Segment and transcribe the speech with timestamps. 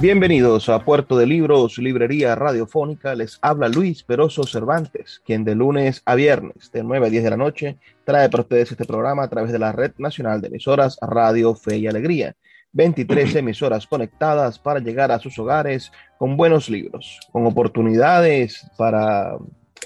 [0.00, 3.16] Bienvenidos a Puerto de Libros, Librería Radiofónica.
[3.16, 7.30] Les habla Luis Peroso Cervantes, quien de lunes a viernes, de 9 a 10 de
[7.30, 10.98] la noche, trae para ustedes este programa a través de la Red Nacional de Emisoras
[11.02, 12.36] Radio Fe y Alegría.
[12.70, 19.36] 23 emisoras conectadas para llegar a sus hogares con buenos libros, con oportunidades para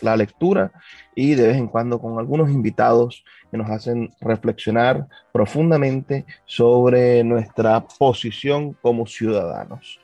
[0.02, 0.72] la lectura
[1.14, 7.80] y de vez en cuando con algunos invitados que nos hacen reflexionar profundamente sobre nuestra
[7.80, 10.01] posición como ciudadanos.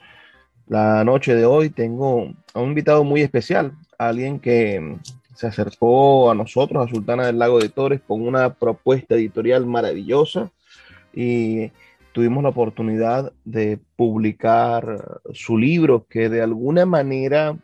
[0.69, 4.99] La noche de hoy tengo a un invitado muy especial, alguien que
[5.35, 10.51] se acercó a nosotros, a Sultana del Lago de Torres, con una propuesta editorial maravillosa
[11.15, 11.71] y
[12.13, 17.57] tuvimos la oportunidad de publicar su libro que de alguna manera,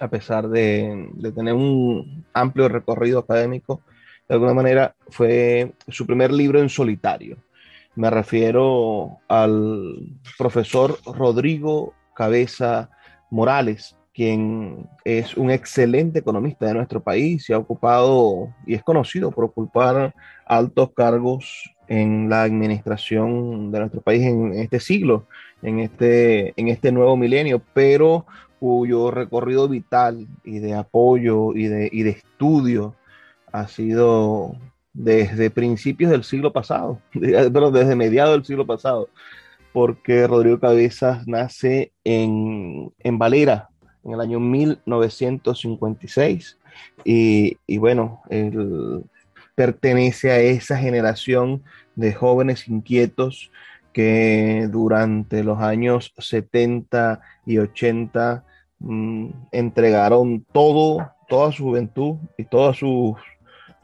[0.00, 3.82] a pesar de, de tener un amplio recorrido académico,
[4.28, 7.36] de alguna manera fue su primer libro en solitario.
[7.94, 9.96] Me refiero al
[10.36, 12.90] profesor Rodrigo Cabeza
[13.30, 19.30] Morales, quien es un excelente economista de nuestro país y ha ocupado y es conocido
[19.30, 20.14] por ocupar
[20.46, 25.26] altos cargos en la administración de nuestro país en este siglo,
[25.62, 28.26] en este, en este nuevo milenio, pero
[28.58, 32.94] cuyo recorrido vital y de apoyo y de, y de estudio
[33.52, 34.56] ha sido
[34.92, 39.08] desde principios del siglo pasado, pero desde mediados del siglo pasado
[39.72, 43.70] porque Rodrigo Cabezas nace en, Valera
[44.04, 46.58] en el año 1956
[47.04, 49.04] y, bueno, él
[49.54, 51.62] pertenece a esa generación
[51.94, 53.50] de jóvenes inquietos
[53.92, 58.42] que durante los años 70 y 80
[58.78, 63.14] mm, entregaron todo, toda su juventud y toda su,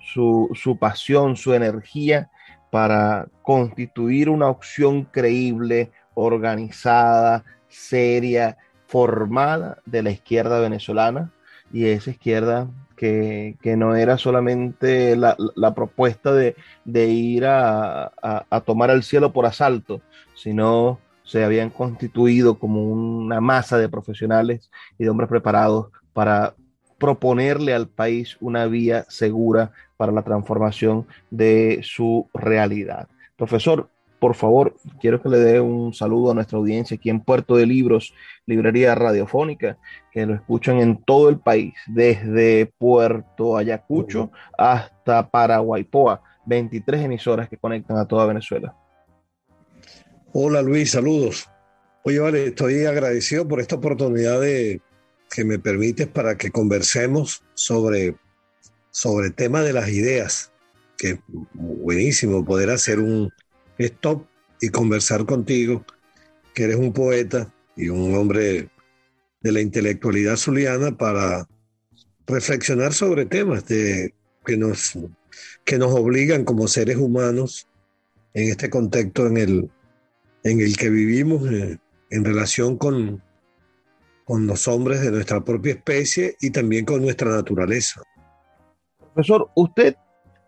[0.01, 2.31] su, su pasión, su energía
[2.71, 8.57] para constituir una opción creíble, organizada, seria,
[8.87, 11.33] formada de la izquierda venezolana
[11.73, 16.55] y esa izquierda que, no era solamente la, propuesta de,
[16.87, 20.01] ir a, a, tomar el cielo por asalto,
[20.35, 26.55] sino se habían constituido como una masa de profesionales y de hombres preparados para
[26.99, 33.09] proponerle al país una vía segura para la transformación de su realidad.
[33.37, 37.57] Profesor, por favor, quiero que le dé un saludo a nuestra audiencia aquí en Puerto
[37.57, 38.15] de Libros,
[38.47, 39.77] Librería Radiofónica,
[40.11, 47.59] que lo escuchan en todo el país, desde Puerto Ayacucho hasta Paraguaypoa, 23 emisoras que
[47.59, 48.75] conectan a toda Venezuela.
[50.33, 51.49] Hola Luis, saludos.
[52.03, 54.81] Oye, vale, estoy agradecido por esta oportunidad de,
[55.31, 58.17] que me permites para que conversemos sobre,
[58.91, 60.53] sobre el tema de las ideas,
[60.97, 61.19] que es
[61.53, 63.31] buenísimo poder hacer un
[63.79, 64.27] stop
[64.61, 65.85] y conversar contigo,
[66.55, 68.71] que eres un poeta y un hombre
[69.43, 71.47] de la intelectualidad zuliana para
[72.27, 74.99] reflexionar sobre temas de, que, nos,
[75.65, 77.69] que nos obligan como seres humanos
[78.35, 79.71] en este contexto en el,
[80.43, 81.79] en el que vivimos eh,
[82.11, 83.23] en relación con,
[84.27, 88.03] con los hombres de nuestra propia especie y también con nuestra naturaleza.
[89.15, 89.95] Profesor, usted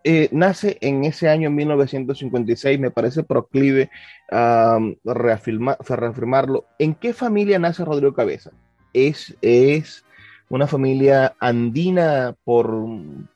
[0.03, 3.89] eh, nace en ese año 1956, me parece proclive
[4.33, 6.67] a reafirmarlo.
[6.81, 8.51] ¿En qué familia nace Rodrigo Cabeza?
[8.93, 10.05] ¿Es, es
[10.49, 12.71] una familia andina por,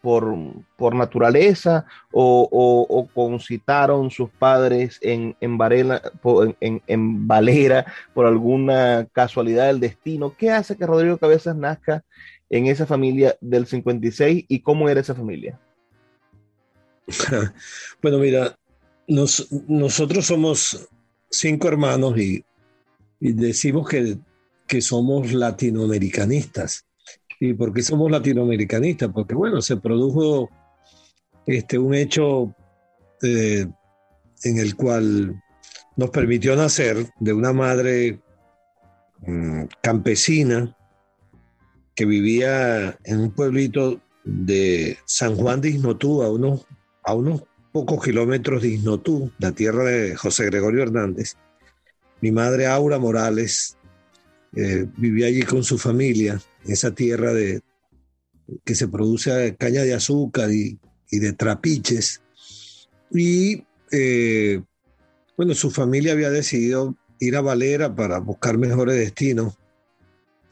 [0.01, 5.59] por, naturaleza o, concitaron sus padres en, en,
[7.27, 10.35] Valera por alguna casualidad del destino?
[10.37, 12.05] ¿Qué hace que Rodrigo Cabezas nazca
[12.51, 15.59] en esa familia del 56 y cómo era esa familia?
[18.03, 18.57] bueno, mira,
[19.07, 20.89] nosotros somos
[21.31, 22.45] cinco hermanos y
[23.23, 24.19] y decimos que,
[24.67, 26.85] que somos latinoamericanistas.
[27.45, 29.11] ¿Y por qué somos latinoamericanistas?
[29.13, 30.49] Porque, bueno, se produjo
[31.45, 32.55] este, un hecho
[33.21, 33.67] eh,
[34.45, 35.43] en el cual
[35.97, 38.21] nos permitió nacer de una madre
[39.27, 40.77] mm, campesina
[41.97, 46.65] que vivía en un pueblito de San Juan de Ignotú, a unos,
[47.03, 47.43] a unos
[47.73, 51.35] pocos kilómetros de Ignotú, la tierra de José Gregorio Hernández.
[52.21, 53.77] Mi madre Aura Morales
[54.55, 57.63] eh, vivía allí con su familia, esa tierra de,
[58.65, 60.79] que se produce caña de azúcar y,
[61.11, 62.23] de trapiches.
[63.11, 64.63] Y eh,
[65.37, 69.59] bueno, su familia había decidido ir a Valera para buscar mejores destinos.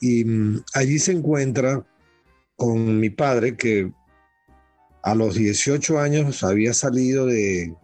[0.01, 1.87] Y mm, allí se encuentra
[2.57, 3.91] con mi padre que
[5.03, 7.75] a los 18 años había salido de,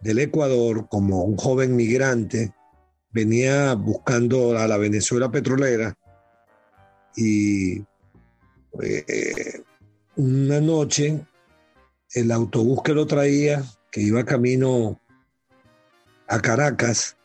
[0.00, 2.54] del Ecuador como un joven migrante,
[3.10, 5.96] venía buscando a la Venezuela petrolera
[7.16, 7.78] y
[8.82, 9.62] eh,
[10.16, 11.20] una noche
[12.12, 15.00] el autobús que lo traía, que iba camino
[16.28, 17.16] a Caracas,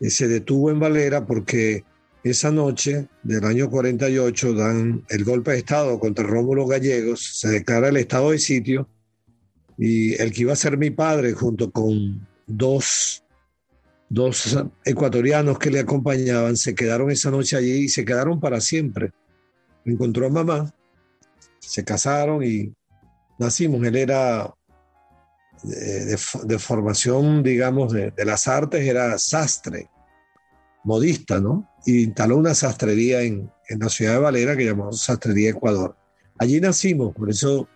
[0.00, 1.84] eh, se detuvo en Valera porque
[2.22, 7.88] esa noche del año 48 dan el golpe de Estado contra Rómulo Gallegos, se declara
[7.88, 8.88] el estado de sitio
[9.78, 13.24] y el que iba a ser mi padre junto con dos,
[14.10, 19.12] dos ecuatorianos que le acompañaban se quedaron esa noche allí y se quedaron para siempre.
[19.84, 20.74] Encontró a mamá,
[21.60, 22.74] se casaron y
[23.38, 23.82] nacimos.
[23.86, 24.52] Él era
[25.62, 29.88] de, formación, digamos, de, las artes, era sastre,
[30.82, 31.70] modista, ¿no?
[31.86, 35.96] Y instaló una sastrería en, la ciudad de Valera que llamamos Sastrería Ecuador.
[36.38, 37.68] Allí nacimos, por eso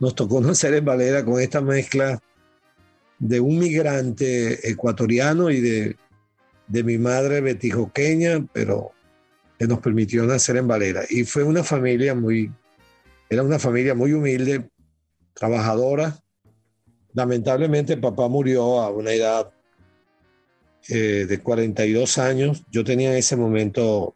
[0.00, 2.18] nos tocó nacer en Valera con esta mezcla
[3.22, 5.96] de un migrante ecuatoriano y de,
[6.66, 8.92] de mi madre betijoqueña, pero
[9.58, 11.02] que nos permitió nacer en Valera.
[11.08, 12.52] Y fue una familia muy,
[13.30, 14.68] era una familia muy humilde,
[15.34, 16.22] trabajadora,
[17.14, 19.50] Lamentablemente papá murió a una edad
[20.88, 22.64] eh, de 42 años.
[22.70, 24.14] Yo tenía en ese momento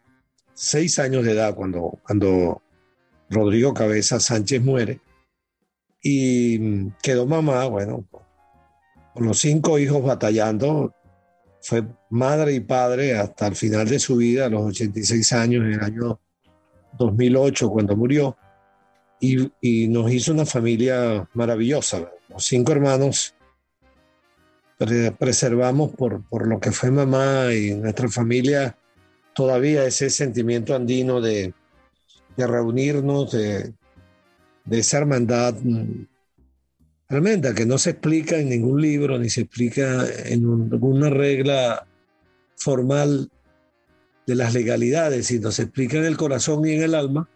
[0.54, 2.62] 6 años de edad cuando, cuando
[3.28, 5.00] Rodrigo Cabeza Sánchez muere.
[6.02, 8.06] Y quedó mamá, bueno,
[9.16, 10.94] con los cinco hijos batallando.
[11.60, 15.72] Fue madre y padre hasta el final de su vida, a los 86 años, en
[15.72, 16.20] el año
[16.96, 18.36] 2008, cuando murió.
[19.18, 22.06] Y, y nos hizo una familia maravillosa
[22.38, 23.34] cinco hermanos
[25.18, 28.76] preservamos por, por lo que fue mamá y nuestra familia
[29.34, 31.54] todavía ese sentimiento andino de,
[32.36, 33.72] de reunirnos, de,
[34.66, 35.54] de, esa hermandad
[37.08, 41.86] tremenda que no se explica en ningún libro ni se explica en ninguna regla
[42.56, 43.30] formal
[44.26, 47.28] de las legalidades, sino se explica en el corazón y en el alma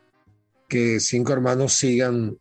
[0.68, 2.36] que cinco hermanos sigan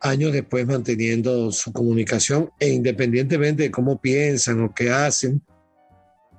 [0.00, 5.42] años después manteniendo su comunicación e independientemente de cómo piensan o qué hacen,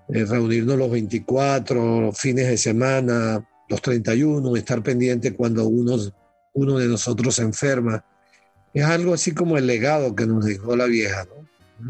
[0.10, 5.98] eh, reunirnos los 24, fines de semana, los 31, estar pendiente cuando uno,
[6.54, 8.04] uno de nosotros se enferma.
[8.74, 11.28] Es algo así como el legado que nos dejó la vieja.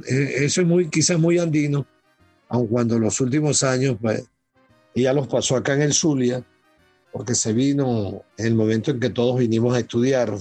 [0.08, 1.86] E, eso es muy, quizás muy andino,
[2.48, 4.24] aun cuando los últimos años pues,
[4.96, 6.44] ella los pasó acá en el Zulia,
[7.12, 10.34] porque se vino en el momento en que todos vinimos a estudiar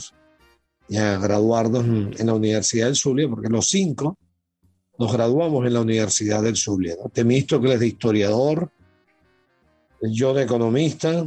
[0.89, 1.85] y a graduarnos
[2.19, 4.17] en la Universidad del Zulia, porque los cinco
[4.99, 6.97] nos graduamos en la Universidad del Zulia.
[7.03, 7.09] ¿no?
[7.09, 8.71] Temístocles de historiador,
[10.03, 11.25] yo de economista,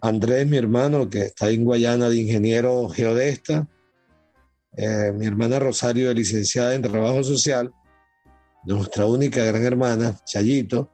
[0.00, 3.66] Andrés, mi hermano, que está en Guayana de ingeniero geodesta,
[4.78, 7.72] eh, mi hermana Rosario, licenciada en Trabajo Social,
[8.64, 10.88] nuestra única gran hermana, Chayito,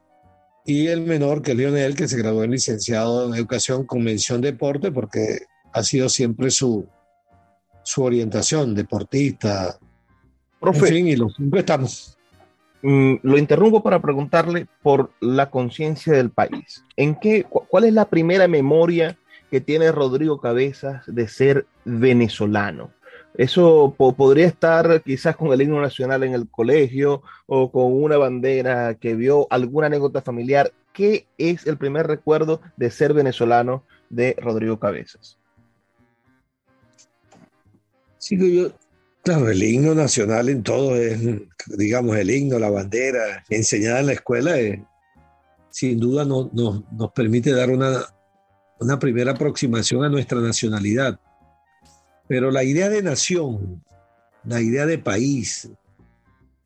[0.65, 4.41] y el menor, que es Lionel, que se graduó en licenciado en Educación con mención
[4.41, 5.41] deporte, porque
[5.75, 6.87] ha sido siempre su,
[7.83, 9.79] su orientación, deportista.
[10.59, 12.17] Profe, y los cinco estamos.
[12.81, 16.83] Mm, lo interrumpo para preguntarle por la conciencia del país.
[16.97, 19.19] ¿En qué, ¿Cuál es la primera memoria
[19.51, 22.91] que tiene Rodrigo Cabezas de ser venezolano?
[23.37, 28.95] Eso podría estar quizás con el himno nacional en el colegio o con una bandera
[28.95, 30.73] que vio alguna anécdota familiar.
[30.93, 35.37] ¿Qué es el primer recuerdo de ser venezolano de Rodrigo Cabezas?
[38.19, 38.73] Sí, yo,
[39.25, 41.19] claro, el himno nacional en todo es,
[41.77, 44.83] digamos, el himno, la bandera, enseñada en la escuela, eh,
[45.71, 48.01] sin duda no, nos permite dar una,
[48.79, 51.19] una primera aproximación a nuestra nacionalidad.
[52.29, 53.83] Pero la idea de nación,
[54.45, 55.69] la idea de país,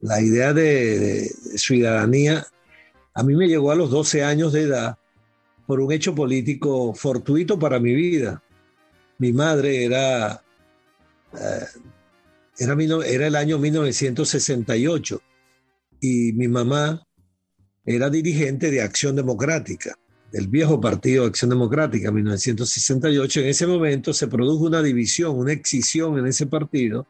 [0.00, 2.46] la idea de, ciudadanía,
[3.14, 4.98] a mí me llegó a los 12 años de edad
[5.66, 8.42] por un hecho político fortuito para mi vida.
[9.18, 10.42] Mi madre era,
[11.34, 11.66] eh,
[12.58, 15.20] era, era el año 1968
[16.00, 17.02] y mi mamá
[17.84, 19.98] era dirigente de Acción Democrática,
[20.32, 23.40] del viejo partido Acción Democrática, 1968.
[23.40, 27.06] En ese momento se produjo una división, una excisión en ese partido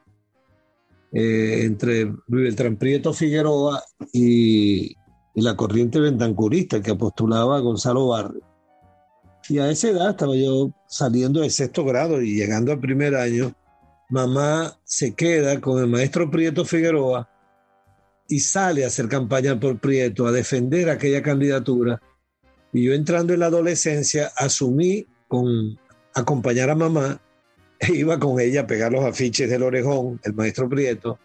[1.12, 3.82] eh, entre Luis Beltrán Prieto Figueroa
[4.12, 4.94] y,
[5.34, 8.42] la corriente ventancurista que postulaba Gonzalo Barrio.
[9.48, 13.54] Y a esa edad estaba yo saliendo de sexto grado y llegando al primer año,
[14.10, 17.28] mamá se queda con el maestro Prieto Figueroa
[18.26, 22.00] y sale a hacer campaña por Prieto, a defender aquella candidatura.
[22.72, 25.78] Y yo entrando en la adolescencia asumí con
[26.14, 27.20] acompañar a mamá
[27.80, 31.18] e iba con ella a pegar los afiches del orejón, el maestro Prieto,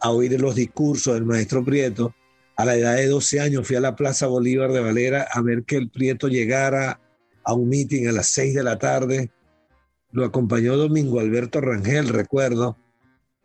[0.00, 2.14] a oír los discursos del maestro Prieto
[2.56, 5.64] a la edad de 12 años fui a la Plaza Bolívar de Valera a ver
[5.64, 6.98] que el Prieto llegara
[7.44, 9.30] a un meeting a las 6 de la tarde.
[10.10, 12.76] Lo acompañó Domingo Alberto Rangel, recuerdo,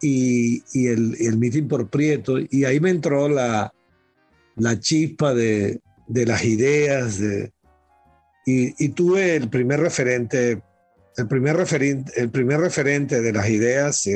[0.01, 2.37] y, el, el meeting por Prieto.
[2.39, 3.73] Y ahí me entró la,
[4.55, 5.81] la chispa de,
[6.13, 7.19] las ideas.
[7.19, 7.51] De,
[8.45, 10.61] y, tuve el primer referente,
[11.17, 14.09] el primer referente, el primer referente de las ideas,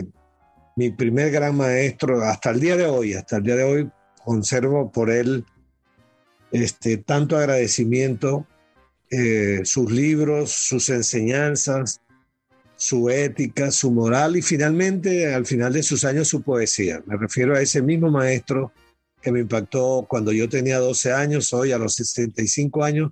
[0.75, 3.89] mi primer gran maestro hasta el día de hoy, hasta el día de hoy
[4.23, 5.45] conservo por él
[6.51, 8.45] este, tanto agradecimiento,
[9.11, 12.01] eh, sus libros, sus enseñanzas,
[12.75, 17.01] su ética, su moral y finalmente, al final de sus años, su poesía.
[17.05, 18.71] Me refiero a ese mismo maestro
[19.25, 23.11] que me impactó cuando yo tenía 12 años, hoy a los 65 años,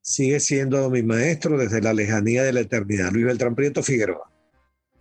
[0.00, 4.30] sigue siendo mi maestro desde la lejanía de la eternidad, Luis Beltrán Prieto Figueroa.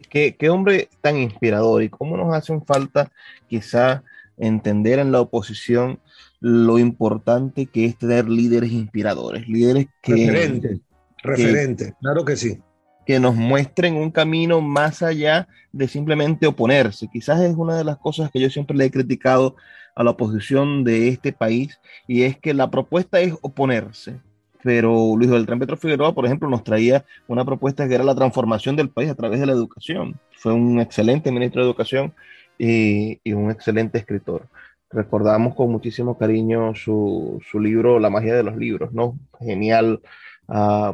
[0.10, 3.10] Qué, qué hombre tan inspirador y cómo nos hacen falta
[3.48, 4.04] quizá
[4.38, 6.02] entender en la oposición
[6.42, 10.12] lo importante que es tener líderes inspiradores, líderes que...
[10.12, 10.80] Referentes,
[11.24, 12.60] referentes, claro que sí.
[13.06, 17.08] Que nos muestren un camino más allá de simplemente oponerse.
[17.08, 19.56] Quizás es una de las cosas que yo siempre le he criticado
[19.96, 24.20] a la oposición de este país y es que la propuesta es oponerse.
[24.64, 28.76] Pero Luis Beltrán Petro Figueroa, por ejemplo, nos traía una propuesta que era la transformación
[28.76, 30.20] del país a través de la educación.
[30.38, 32.14] Fue un excelente ministro de Educación
[32.58, 34.48] y, un excelente escritor.
[34.92, 39.18] Recordamos con muchísimo cariño su, libro La magia de los libros, ¿no?
[39.40, 40.02] Genial
[40.48, 40.94] uh,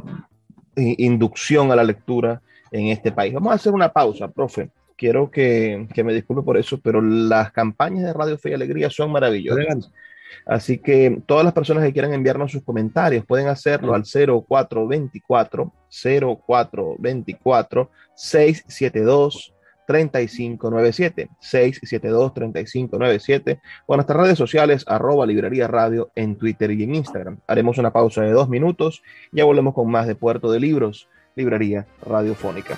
[0.75, 3.34] inducción a la lectura en este país.
[3.34, 4.70] Vamos a hacer una pausa, profe.
[4.98, 9.12] Quiero que, me disculpe por eso, pero las campañas de Radio Fe y Alegría son
[9.12, 9.92] maravillosas.
[10.46, 17.92] Así que todas las personas que quieran enviarnos sus comentarios pueden hacerlo al 0424 0424
[18.16, 19.54] 672
[19.88, 26.96] 3597 672 3597 o en nuestras redes sociales arroba librería radio en Twitter y en
[26.96, 27.39] Instagram.
[27.48, 29.01] Haremos una pausa de dos minutos
[29.32, 32.77] y ya volvemos con más de Puerto de Libros, Librería Radiofónica.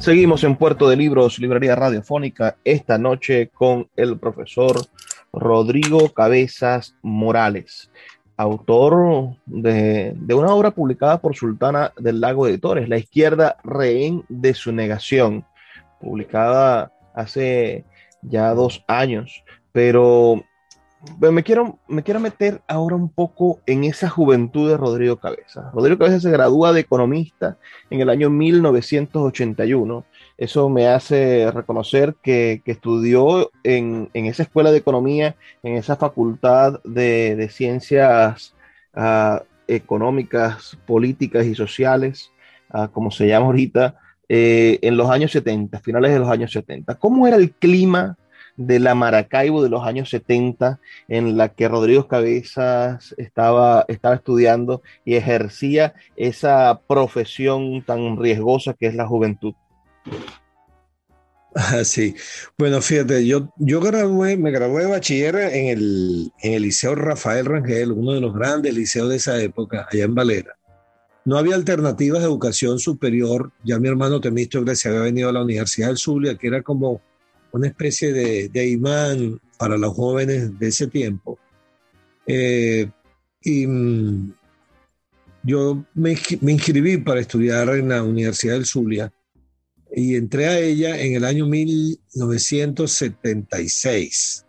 [0.00, 4.80] Seguimos en Puerto de Libros, Librería Radiofónica, esta noche con el profesor
[5.32, 7.90] Rodrigo Cabezas Morales
[8.40, 14.72] autor de, una obra publicada por Sultana del Lago Editores, La izquierda rehén de su
[14.72, 15.44] negación,
[16.00, 17.84] publicada hace
[18.22, 20.42] ya dos años, pero
[21.18, 25.70] me quiero, me quiero meter ahora un poco en esa juventud de Rodrigo Cabeza.
[25.72, 27.56] Rodrigo Cabeza se gradúa de economista
[27.90, 30.04] en el año 1981
[30.40, 37.46] eso me hace reconocer que, estudió en, esa escuela de economía, en esa facultad de,
[37.52, 38.54] ciencias
[38.94, 42.32] ah, económicas, políticas y sociales,
[42.70, 43.96] ah, como se llama ahorita,
[44.30, 46.94] eh, en los años 70, finales de los años 70.
[46.94, 48.16] ¿Cómo era el clima
[48.56, 54.82] de la Maracaibo de los años 70 en la que Rodrigo Cabezas estaba, estaba estudiando
[55.04, 59.54] y ejercía esa profesión tan riesgosa que es la juventud?
[61.84, 62.14] Sí,
[62.56, 67.46] bueno, fíjate, yo, yo gradué, me gradué de bachiller en el, en el Liceo Rafael
[67.46, 70.56] Rangel, uno de los grandes liceos de esa época, allá en Valera.
[71.24, 75.42] No había alternativas de educación superior, ya mi hermano Temístocles se había venido a la
[75.42, 77.02] Universidad del Zulia, que era como
[77.52, 81.38] una especie de, de imán para los jóvenes de ese tiempo.
[82.26, 82.88] Eh,
[83.42, 84.34] y mm,
[85.42, 89.10] yo me, me, inscribí para estudiar en la Universidad del Zulia
[89.94, 94.44] y entré a ella en el año 1976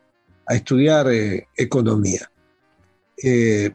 [0.46, 2.30] a estudiar eh, economía.
[3.24, 3.72] Eh,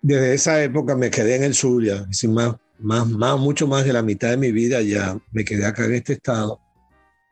[0.00, 3.92] desde esa época me quedé en el Zulia, sin más, más, más, mucho más de
[3.92, 6.60] la mitad de mi vida ya me quedé acá en este estado.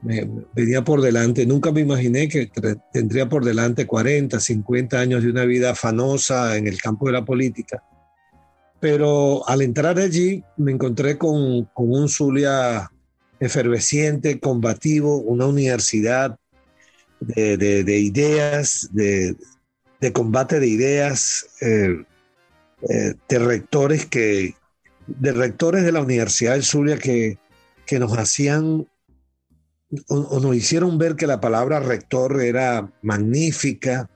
[0.03, 2.51] Me, venía por delante, nunca me imaginé que
[2.93, 7.25] tendría por delante 40, 50 años de una vida afanosa en el campo de la
[7.25, 7.83] política.
[8.79, 12.91] Pero al entrar allí me encontré con, con un Zulia
[13.41, 16.39] efervesciente, combativo, una universidad
[17.21, 19.35] de, de, ideas, de,
[20.01, 22.05] de, combate de ideas, eh,
[22.89, 24.55] eh, de rectores que,
[25.07, 27.39] de rectores de la Universidad del Zulia que,
[27.87, 28.87] que nos hacían
[30.09, 34.11] o, nos hicieron ver que la palabra rector era magnífica.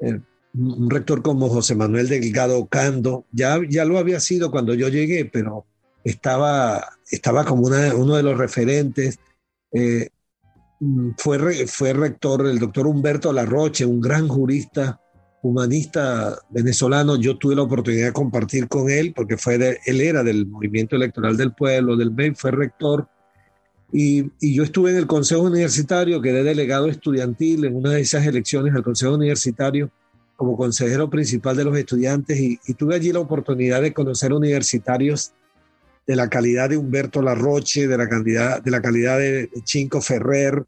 [0.00, 0.20] Eh,
[0.54, 5.24] un rector como José Manuel Delgado Cando, ya, ya lo había sido cuando yo llegué,
[5.24, 5.66] pero
[6.04, 9.18] estaba, estaba como uno de los referentes.
[9.72, 10.08] Eh,
[11.16, 15.00] fue, fue rector el doctor Humberto Larroche, un gran jurista,
[15.42, 17.16] humanista venezolano.
[17.16, 21.36] Yo tuve la oportunidad de compartir con él, porque fue él era del Movimiento Electoral
[21.36, 23.08] del Pueblo, del MEI, fue rector.
[23.92, 28.74] Y, yo estuve en el Consejo Universitario, quedé delegado estudiantil en una de esas elecciones
[28.74, 29.90] al Consejo Universitario
[30.36, 35.32] como consejero principal de los estudiantes y, tuve allí la oportunidad de conocer universitarios
[36.06, 40.64] de la calidad de Humberto Larroche, de la calidad de, la calidad de Chinco Ferrer,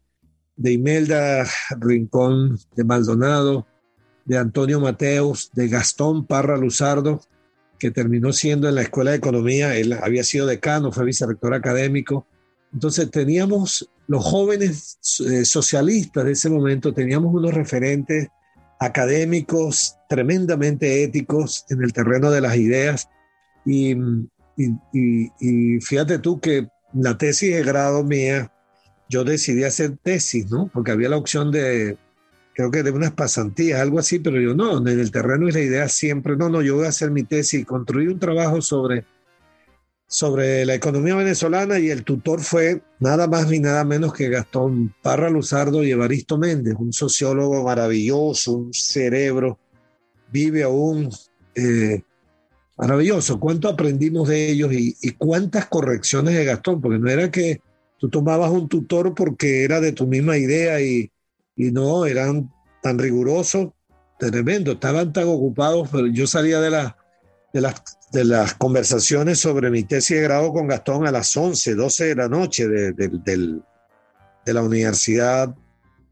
[0.55, 1.47] de Imelda
[1.79, 3.65] Rincón de Maldonado,
[4.25, 7.21] de Antonio Mateus, de Gastón Parra Luzardo,
[7.79, 12.27] que terminó siendo en la Escuela de Economía, él había sido decano, fue vicerrector académico.
[12.73, 14.97] Entonces teníamos los jóvenes
[15.29, 18.27] eh, socialistas de ese momento, teníamos unos referentes
[18.79, 23.07] académicos tremendamente éticos en el terreno de las ideas
[23.65, 23.95] y
[24.57, 28.51] y, fíjate tú que la tesis de grado mía,
[29.09, 30.69] yo decidí hacer tesis, ¿no?
[30.73, 31.97] Porque había la opción de,
[32.53, 35.61] creo que de unas pasantías, algo así, pero yo no, en el terreno es la
[35.61, 39.05] idea siempre, no, no, yo voy a hacer mi tesis y construí un trabajo sobre,
[40.11, 44.93] sobre la economía venezolana y el tutor fue nada más ni nada menos que Gastón
[45.01, 49.57] Parra Luzardo y Evaristo Méndez, un sociólogo maravilloso, un cerebro,
[50.29, 51.09] vive aún.
[51.55, 52.03] Eh,
[52.81, 53.39] Maravilloso.
[53.39, 56.81] ¿Cuánto aprendimos de ellos y, cuántas correcciones de Gastón?
[56.81, 57.61] Porque no era que
[57.99, 61.11] tú tomabas un tutor porque era de tu misma idea y,
[61.55, 63.69] no, eran tan rigurosos,
[64.17, 64.71] tremendo.
[64.71, 66.97] Estaban tan ocupados, pero yo salía de, la,
[67.53, 71.75] de, las, de las conversaciones sobre mi tesis de grado con Gastón a las 11,
[71.75, 75.55] 12 de la noche de, de la universidad,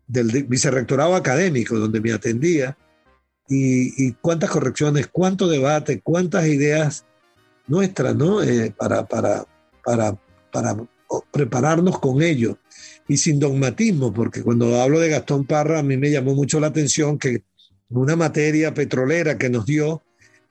[0.08, 2.76] del vicerrectorado académico donde me atendía
[3.48, 7.06] y, cuántas correcciones, cuánto debate, cuántas ideas
[7.68, 8.44] nuestras, ¿no?
[8.44, 9.46] Eh, para, para,
[9.84, 10.20] para,
[10.52, 10.78] para
[11.32, 12.60] prepararnos con ello
[13.08, 16.68] y sin dogmatismo, porque cuando hablo de Gastón Parra, a mí me llamó mucho la
[16.68, 17.44] atención que
[17.90, 20.04] una materia petrolera que nos dio,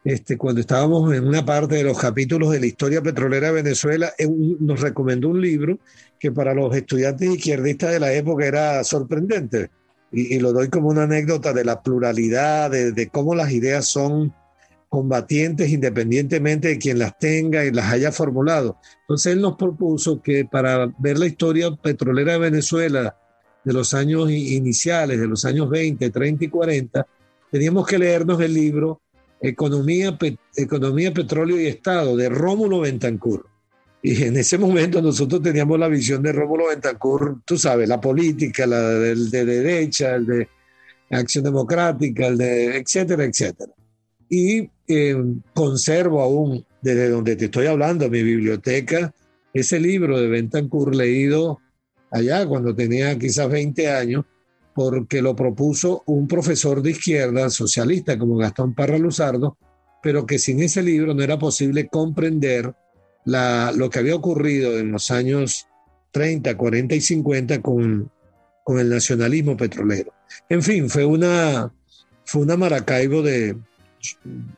[0.09, 4.11] este, cuando estábamos en una parte de los capítulos de la historia petrolera de Venezuela,
[4.59, 5.81] nos recomendó un libro
[6.19, 9.69] que para los estudiantes izquierdistas de la época era sorprendente
[10.11, 14.33] y, lo doy como una anécdota de la pluralidad, de, cómo las ideas son
[14.89, 18.79] combatientes independientemente de quien las tenga y las haya formulado.
[19.03, 23.15] Entonces él nos propuso que para ver la historia petrolera de Venezuela
[23.63, 27.07] de los años iniciales, de los años 20, 30 y 40,
[27.53, 29.03] teníamos que leernos el libro
[29.41, 30.19] Economía,
[30.57, 33.47] Economía Petróleo y Estado de Rómulo Bentancur.
[34.03, 38.67] Y en ese momento nosotros teníamos la visión de Rómulo Bentancur, tú sabes, la política,
[38.67, 40.49] la de, de derecha, el de
[41.11, 43.73] acción democrática, el de etcétera, etcétera.
[44.29, 45.17] Y eh,
[45.55, 49.13] conservo aún, desde donde te estoy hablando, mi biblioteca,
[49.53, 51.61] ese libro de Bentancur leído
[52.11, 54.25] allá cuando tenía quizás 20 años,
[54.79, 59.59] porque lo propuso un profesor de izquierda socialista como Gastón Parra Luzardo,
[60.01, 62.73] pero que sin ese libro no era posible comprender
[63.25, 65.67] lo que había ocurrido en los años
[66.13, 68.09] 30, 40 y 50 con,
[68.63, 70.13] con el nacionalismo petrolero.
[70.49, 71.75] En fin, fue una,
[72.25, 73.57] fue una Maracaibo de,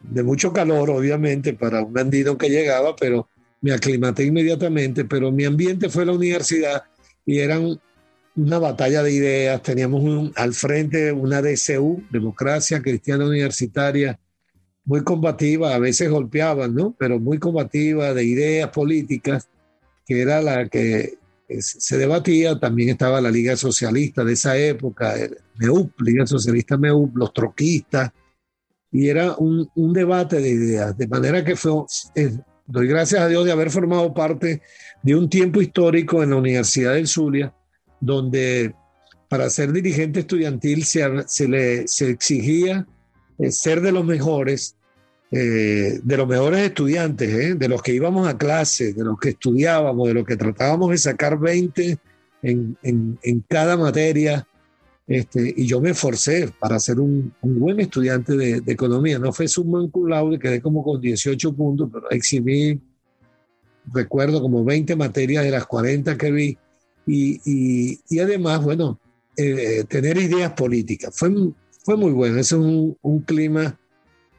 [0.03, 3.27] de mucho calor, obviamente, para un andino que llegaba, pero
[3.63, 6.83] me aclimaté inmediatamente, pero mi ambiente fue la universidad
[7.25, 7.81] y eran
[8.37, 14.19] una batalla de ideas, teníamos al frente una DCU, Democracia Cristiana Universitaria,
[14.85, 16.95] muy combativa, a veces golpeaban, ¿no?
[16.99, 19.49] Pero muy combativa de ideas políticas,
[20.07, 21.19] que era la que
[21.59, 22.59] se debatía.
[22.59, 28.11] También estaba la Liga Socialista de esa época, el MEUP, Liga Socialista MEUP, los troquistas,
[28.93, 31.85] y era un, debate de ideas, de manera que fue,
[32.17, 34.63] eh, doy gracias a Dios de haber formado parte
[35.03, 37.55] de un tiempo histórico en la Universidad del Zulia,
[38.01, 38.75] donde
[39.29, 42.87] para ser dirigente estudiantil se, se le se exigía
[43.41, 44.77] eh, ser de los mejores,
[45.31, 49.31] eh, de los mejores estudiantes, eh, de los que íbamos a clase, de los que
[49.31, 51.99] estudiábamos, de los que tratábamos de sacar 20
[52.43, 54.47] en, en, en cada materia.
[55.07, 59.19] Este, y yo me esforcé para ser un, buen estudiante de, de, economía.
[59.19, 62.81] No fue summa cum laude, quedé como con 18 puntos, pero exhibí,
[63.93, 66.59] recuerdo, como 20 materias de las 40 que vi.
[67.13, 69.01] Y, y, y además, bueno,
[69.37, 71.13] eh, tener ideas políticas.
[71.17, 71.31] Fue,
[71.85, 72.39] fue muy bueno.
[72.39, 73.81] Es un, un clima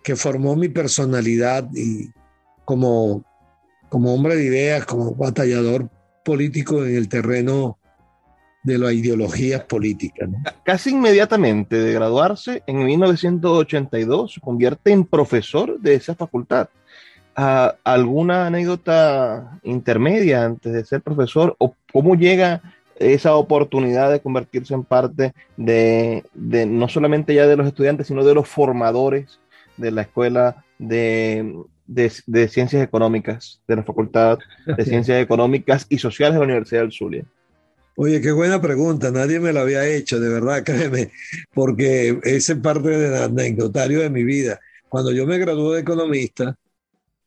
[0.02, 2.10] que formó mi personalidad y
[2.64, 3.26] como,
[3.90, 5.90] como hombre de ideas, como batallador
[6.24, 7.78] político en el terreno
[8.64, 10.30] de las ideologías políticas.
[10.30, 10.38] ¿no?
[10.64, 16.70] Casi inmediatamente de graduarse, en 1982 se convierte en profesor de esa facultad.
[17.38, 22.62] Uh, ¿Alguna anécdota intermedia antes de ser profesor o cómo llega
[23.00, 28.24] esa oportunidad de convertirse en parte de, de, no solamente ya de los estudiantes, sino
[28.24, 29.40] de los formadores
[29.78, 35.98] de la Escuela de, de, de Ciencias Económicas, de la Facultad de Ciencias Económicas y
[35.98, 37.26] Sociales de la Universidad del Zulia?
[37.96, 41.12] Oye, qué buena pregunta, nadie me la había hecho, de verdad, créeme,
[41.54, 44.60] porque ese es parte del anecdotario de mi vida.
[44.90, 46.58] Cuando yo me gradué de economista,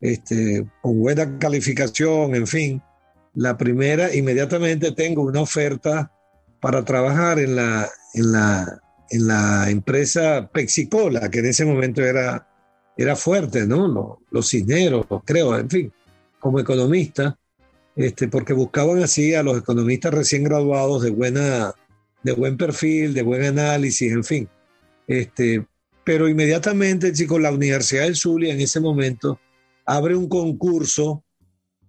[0.05, 2.83] este, con buena calificación, en fin,
[3.33, 6.12] la primera, inmediatamente tengo una oferta
[6.61, 12.47] para trabajar en la, en la, en la empresa Pexicola, que en ese momento era,
[12.99, 13.88] era fuerte, ¿no?
[14.31, 15.93] Los, los creo, en fin,
[16.38, 17.38] como economista,
[17.97, 21.73] este, porque buscaban así a los economistas recién graduados de, buena,
[22.23, 24.49] de buen perfil, de buen análisis, en fin.
[25.09, 25.64] Este,
[26.05, 29.40] pero inmediatamente, chicos, la Universidad del Zulia en ese momento
[29.87, 31.25] abre un concurso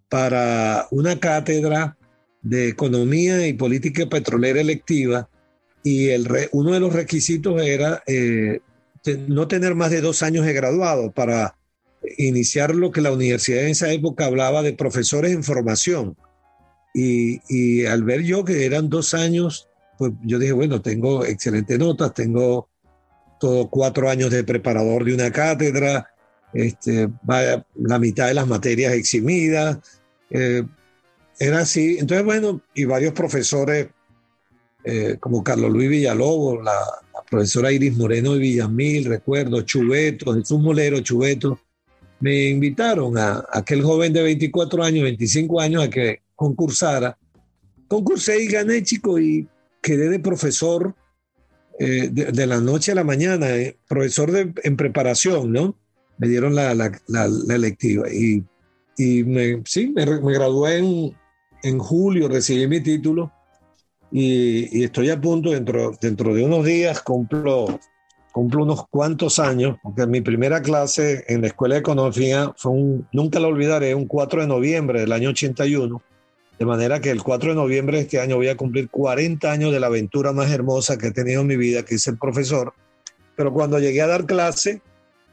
[0.10, 1.98] para una cátedra
[2.42, 5.30] de economía y política petrolera electiva
[5.84, 8.60] y el uno de los requisitos era eh,
[9.28, 11.58] no tener más de dos años de graduado para
[12.18, 16.18] iniciar lo que la universidad en esa época hablaba de profesores en formación.
[16.94, 21.78] Y, y al ver yo que eran dos años, pues yo dije, bueno, tengo excelentes
[21.78, 22.70] notas, tengo
[23.40, 26.10] todo cuatro años de preparador de una cátedra,
[26.56, 27.10] este,
[27.76, 29.78] la mitad de las materias eximidas.
[30.30, 30.64] Eh,
[31.38, 31.98] era así.
[32.00, 33.88] Entonces, bueno, y varios profesores
[34.84, 36.80] eh, como Carlos Luis Villalobos, la,
[37.30, 41.60] profesora Iris Moreno de Villamil, recuerdo, Chubeto, Jesús Molero, Chubeto,
[42.20, 47.18] me invitaron a, aquel joven de 24 años, 25 años, a que concursara.
[47.88, 49.48] Concursé y gané, chico, y
[49.82, 50.94] quedé de profesor
[51.80, 55.76] eh, de, de, la noche a la mañana, eh, profesor de, en preparación, ¿no?
[56.18, 58.44] Me dieron la, la, la, la electiva y,
[58.98, 61.18] y me, sí, me, me gradué en,
[61.64, 63.32] en, julio, recibí mi título
[64.12, 67.80] y, y, estoy a punto, dentro, dentro de unos días cumplo,
[68.32, 73.08] cumplo unos cuantos años, porque mi primera clase en la Escuela de Economía fue un,
[73.12, 76.02] nunca lo olvidaré, un 4 de noviembre del año 81,
[76.58, 79.74] de manera que el 4 de noviembre de este año voy a cumplir 40 años
[79.74, 82.74] de la aventura más hermosa que he tenido en mi vida, que es el profesor,
[83.36, 84.82] pero cuando llegué a dar clase,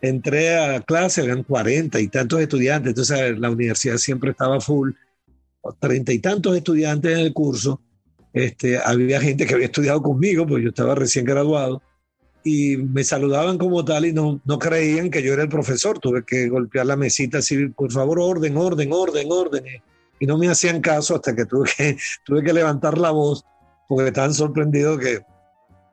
[0.02, 4.90] entré a clase, eran cuarenta y tantos estudiantes, entonces la universidad siempre estaba full,
[5.78, 7.80] treinta y tantos estudiantes en el curso,
[8.32, 11.80] este, había gente que había estudiado conmigo, pues yo estaba recién graduado,
[12.44, 16.24] y me saludaban como tal y no, no creían que yo era el profesor, tuve
[16.24, 19.64] que golpear la mesita así, por favor, orden, orden, orden, orden,
[20.18, 23.44] y no me hacían caso hasta que tuve que, tuve que levantar la voz,
[23.88, 25.20] porque estaban sorprendidos que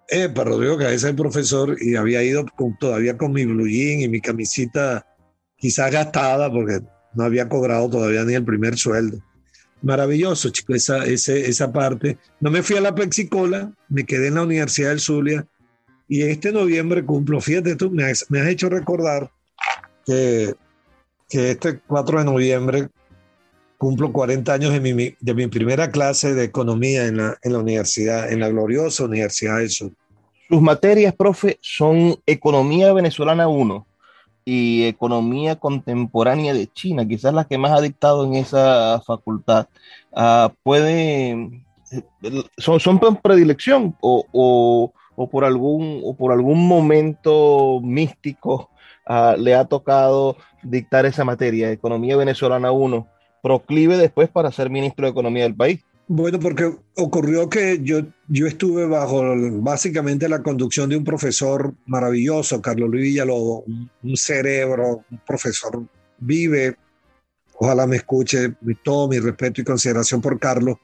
[0.10, 4.08] pero Rodrigo es el profesor y había ido con, todavía con mi blue jean y
[4.08, 5.06] mi camisita
[5.56, 6.82] quizás gastada porque
[7.13, 9.19] no había cobrado todavía ni el primer sueldo.
[9.82, 12.17] Maravilloso, chico, esa, ese, esa parte.
[12.39, 15.48] No me fui a la Plexicola, me quedé en la Universidad del Zulia
[16.08, 19.32] y este noviembre cumplo, fíjate tú, me has, me has hecho recordar
[20.06, 20.56] que,
[21.30, 22.89] que este 4 de noviembre
[23.80, 27.60] cumplo 40 años de mi, de mi primera clase de economía en la, en la
[27.60, 29.94] universidad, en la gloriosa Universidad del Sur.
[30.50, 33.88] Sus materias, profe, son Economía Venezolana 1
[34.44, 39.68] y Economía Contemporánea de China, quizás las que más ha dictado en esa facultad.
[40.12, 41.63] Uh, ¿Puede,
[42.58, 48.70] son, son por predilección o, o, o, por algún, o por algún momento místico
[49.08, 53.08] uh, le ha tocado dictar esa materia, Economía Venezolana 1?
[53.41, 55.82] Proclive después para ser ministro de Economía del país.
[56.12, 59.21] Bueno, porque ocurrió que yo, yo estuve bajo
[59.62, 63.65] básicamente la conducción de un profesor maravilloso, Carlos Luis Villalobos,
[64.02, 65.86] un, cerebro, un profesor
[66.17, 66.78] vive.
[67.54, 70.78] Ojalá me escuche todo mi respeto y consideración por Carlos.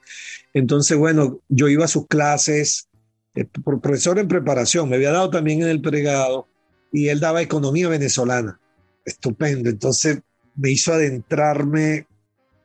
[0.54, 2.88] Entonces, bueno, yo iba a sus clases,
[3.34, 6.48] eh, profesor en preparación, me había dado también en el pregado
[6.92, 8.60] y él daba economía venezolana.
[9.04, 9.72] Estupendo.
[9.72, 10.22] Entonces
[10.56, 12.06] me hizo adentrarme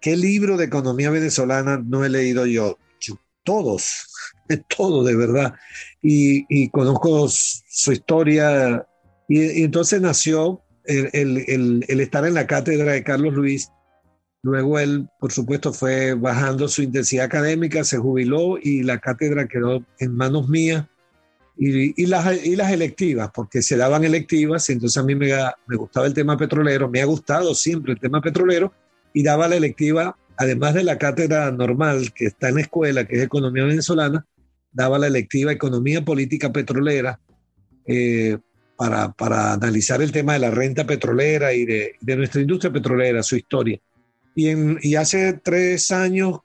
[0.01, 2.79] ¿Qué libro de economía venezolana no he leído yo?
[3.45, 4.07] Todos,
[4.77, 5.55] todos de verdad.
[6.03, 8.87] Y, conozco su historia.
[9.29, 13.71] Y, entonces nació el, estar en la cátedra de Carlos Luis.
[14.43, 19.85] Luego él, por supuesto, fue bajando su intensidad académica, se jubiló y la cátedra quedó
[19.99, 20.87] en manos mías.
[21.63, 25.31] Y, las, y las electivas, porque se daban electivas, y entonces a mí me,
[25.67, 28.73] me gustaba el tema petrolero, me ha gustado siempre el tema petrolero,
[29.13, 33.17] y daba la electiva, además de la cátedra normal que está en la escuela, que
[33.17, 34.27] es Economía Venezolana,
[34.73, 37.21] daba la electiva Economía Política Petrolera
[37.87, 38.39] eh,
[38.77, 43.23] para, para, analizar el tema de la renta petrolera y de, de nuestra industria petrolera,
[43.23, 43.79] su historia.
[44.35, 46.39] Y, en, y hace tres años,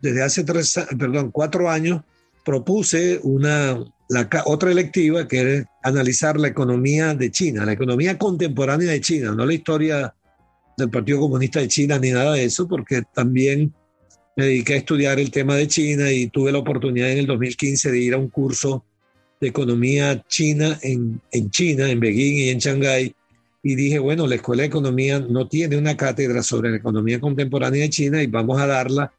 [0.00, 2.02] desde hace tres, perdón, cuatro años,
[2.44, 3.78] propuse una,
[4.08, 9.32] la, otra electiva que es analizar la economía de China, la economía contemporánea de China,
[9.32, 10.14] no la historia
[10.80, 13.72] del Partido Comunista de China ni nada de eso, porque también
[14.36, 17.90] me dediqué a estudiar el tema de China y tuve la oportunidad en el 2015
[17.90, 18.84] de ir a un curso
[19.40, 23.14] de economía china en, en China, en Beijing y en Shanghái.
[23.62, 27.82] Y dije, bueno, la Escuela de Economía no tiene una cátedra sobre la economía contemporánea
[27.82, 29.12] de China y vamos a darla.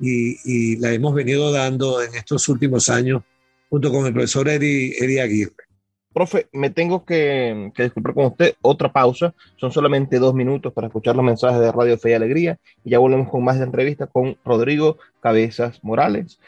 [0.00, 3.22] Y, y la hemos venido dando en estos últimos años
[3.68, 5.67] junto con el profesor Eri, Eri Aguirre.
[6.12, 8.54] Profe, me tengo que, disculpar con usted.
[8.62, 9.34] Otra pausa.
[9.56, 12.58] Son solamente dos minutos para escuchar los mensajes de Radio Fe y Alegría.
[12.84, 16.40] Y ya volvemos con más de entrevista con Rodrigo Cabezas Morales,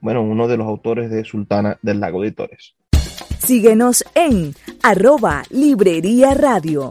[0.00, 2.74] bueno, uno de los autores de Sultana del Lago Editores.
[3.38, 6.90] Síguenos en arroba Librería Radio.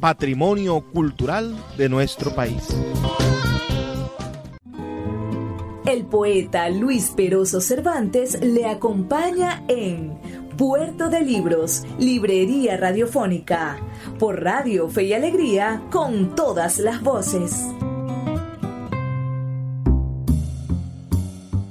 [0.00, 2.74] patrimonio cultural de nuestro país.
[5.86, 10.18] El poeta Luis Peroso Cervantes le acompaña en
[10.56, 13.78] Puerto de Libros, Librería Radiofónica,
[14.18, 17.66] por Radio Fe y Alegría, con todas las voces.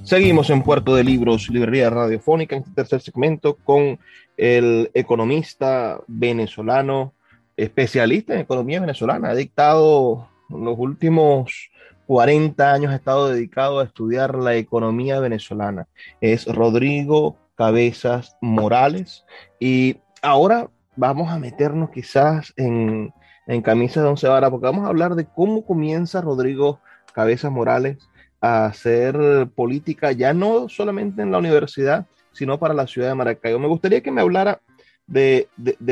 [0.04, 4.00] Seguimos en Puerto de Libros, Librería Radiofónica, en este tercer segmento con
[4.38, 7.13] el economista venezolano
[7.63, 11.69] especialista en economía venezolana, ha dictado los últimos
[12.08, 15.88] 40 años, ha estado dedicado a estudiar la economía venezolana.
[16.22, 19.26] Es Rodrigo Cabezas Morales
[19.60, 23.13] y ahora vamos a meternos quizás en,
[23.45, 26.80] en camisa de once varas porque vamos a hablar de cómo comienza Rodrigo
[27.13, 27.98] Cabezas Morales
[28.41, 33.60] a hacer política ya no solamente en la universidad, sino para la ciudad de Maracaibo.
[33.60, 34.62] Me gustaría que me hablara
[35.10, 35.48] de,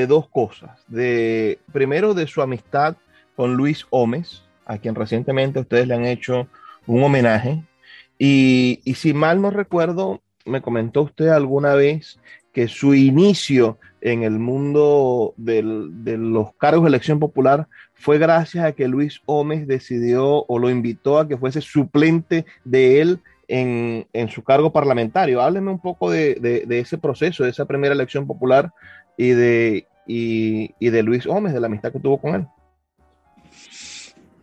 [0.08, 0.84] dos cosas.
[0.88, 2.96] De, primero, de su amistad
[3.36, 6.48] con Luis Gómez, a quien recientemente ustedes le han hecho
[6.86, 7.64] un homenaje.
[8.20, 12.20] Y, si mal no recuerdo, me comentó usted alguna vez
[12.54, 18.72] que su inicio en el mundo de los cargos de elección popular fue gracias a
[18.72, 24.44] que Luis Gómez decidió o lo invitó a que fuese suplente de él en, su
[24.44, 25.42] cargo parlamentario.
[25.42, 28.72] Hábleme un poco de, de, ese proceso, de esa primera elección popular
[29.18, 32.48] y de, y, de Luis Gómez, de la amistad que tuvo con él.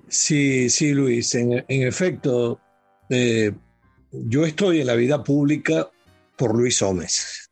[0.08, 2.60] Sí, sí, Luis, en, efecto,
[3.08, 3.52] eh,
[4.10, 5.88] yo estoy en la vida pública
[6.36, 7.50] por Luis Gómez.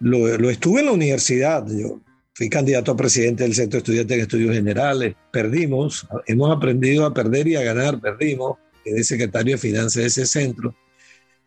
[0.00, 2.00] Lo, lo, estuve en la universidad, yo
[2.34, 7.14] fui candidato a presidente del Centro de Estudiantes de Estudios Generales, perdimos, hemos aprendido a
[7.14, 10.74] perder y a ganar, perdimos, quedé secretario de Finanzas de ese centro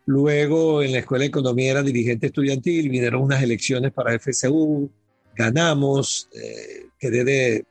[0.06, 4.90] Luego en la Escuela de Economía era dirigente estudiantil, vinieron unas elecciones para FCU,
[5.34, 7.64] ganamos, eh, quedé de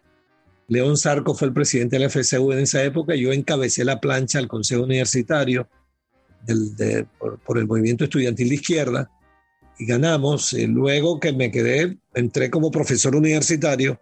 [0.67, 3.15] León Sarco fue el presidente de la FCU en esa época.
[3.15, 5.67] Yo encabecé la plancha al Consejo Universitario
[7.45, 9.11] por, el movimiento estudiantil de izquierda
[9.77, 10.53] y ganamos.
[10.53, 13.99] Eh, luego que me quedé, entré como profesor universitario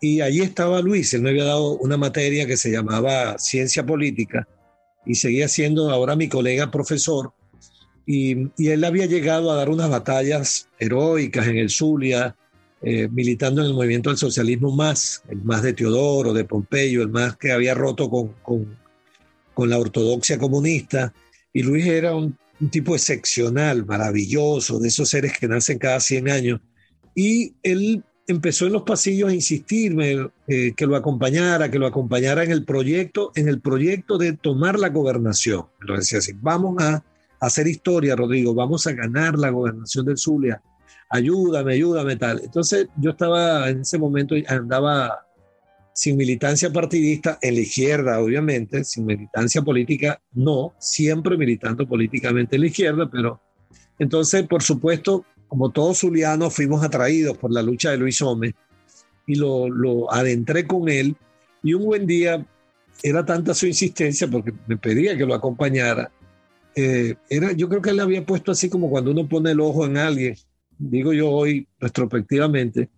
[0.00, 1.12] y allí estaba Luis.
[1.14, 4.46] Él me había dado una materia que se llamaba ciencia política
[5.06, 7.32] y seguía siendo ahora mi colega profesor.
[8.06, 12.36] Y, y él había llegado a dar unas batallas heroicas en el Zulia,
[12.86, 17.08] eh, militando en el movimiento del socialismo más, el más de Teodoro, de Pompeyo, el
[17.08, 18.76] más que había roto con, con,
[19.54, 21.14] con la ortodoxia comunista.
[21.50, 22.36] Y Luis era un,
[22.70, 26.60] tipo excepcional, maravilloso, de esos seres que nacen cada 100 años.
[27.14, 32.44] Y él empezó en los pasillos a insistirme eh, que lo acompañara, que lo acompañara
[32.44, 35.66] en el proyecto, en el proyecto de tomar la gobernación.
[35.80, 37.04] Lo decía así, vamos a
[37.40, 40.62] hacer historia, Rodrigo, vamos a ganar la gobernación del Zulia
[41.14, 42.40] ayúdame, ayúdame, tal.
[42.42, 45.24] Entonces yo estaba en ese momento, andaba
[45.92, 52.62] sin militancia partidista en la izquierda, obviamente, sin militancia política, no, siempre militando políticamente en
[52.62, 53.40] la izquierda, pero
[54.00, 58.54] entonces, por supuesto, como todos zulianos, fuimos atraídos por la lucha de Luis Gómez
[59.24, 61.14] y lo, lo adentré con él
[61.62, 62.44] y un buen día
[63.04, 66.10] era tanta su insistencia porque me pedía que lo acompañara.
[66.74, 69.86] Eh, era, yo creo que él había puesto así como cuando uno pone el ojo
[69.86, 70.36] en alguien
[70.76, 72.88] digo yo hoy retrospectivamente,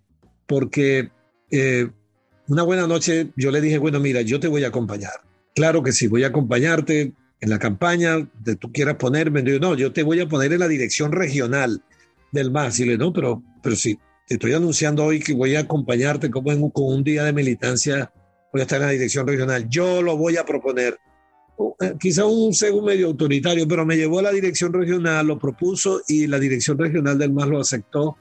[0.47, 1.11] porque
[1.51, 1.91] eh,
[2.49, 5.13] una buena noche yo le dije, bueno, mira, yo te voy a acompañar.
[5.55, 9.43] Claro que sí, voy a acompañarte en la campaña de tú quieras ponerme.
[9.43, 11.83] Yo, no, yo te voy a poner en la dirección regional
[12.37, 12.79] del MAS.
[12.81, 16.53] Y le no, pero, pero sí, te estoy anunciando hoy que voy a acompañarte como
[16.53, 18.13] en, con un día de militancia,
[18.53, 19.69] voy a estar en la dirección regional.
[19.69, 20.99] Yo lo voy a proponer.
[21.81, 26.03] Eh, quizá un segundo medio autoritario, pero me llevó a la dirección regional, lo propuso
[26.09, 28.17] y la dirección regional del MAS lo aceptó.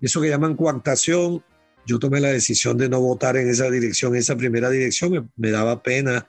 [0.00, 1.44] Eso que llaman coactación,
[1.86, 5.82] yo tomé la decisión de no votar en esa dirección, esa primera dirección, me, daba
[5.82, 6.26] pena,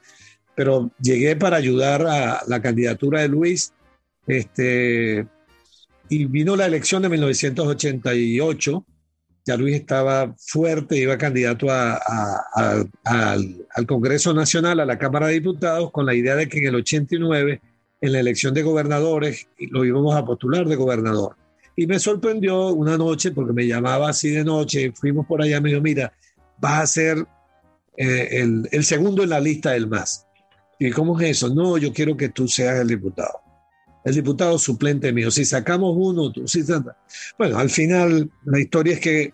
[0.55, 3.73] pero llegué para ayudar a la candidatura de Luis,
[4.27, 5.27] este,
[6.13, 8.85] y vino la elección de 1988
[9.45, 12.89] ya Luis estaba fuerte, iba candidato al,
[13.87, 17.61] Congreso Nacional, a la Cámara de Diputados, con la idea de que en el 89,
[17.99, 21.35] en la elección de gobernadores, lo íbamos a postular de gobernador.
[21.75, 25.69] Y me sorprendió una noche, porque me llamaba así de noche, fuimos por allá, me
[25.69, 26.13] dijo, mira,
[26.59, 27.25] vas a ser
[27.97, 30.25] eh, el, el segundo en la lista del MAS.
[30.79, 31.53] ¿Y cómo es eso?
[31.53, 33.42] No, yo quiero que tú seas el diputado
[34.03, 35.31] el diputado suplente mío.
[35.31, 36.63] Si sacamos uno, tú, si
[37.37, 39.33] bueno, al final la historia es que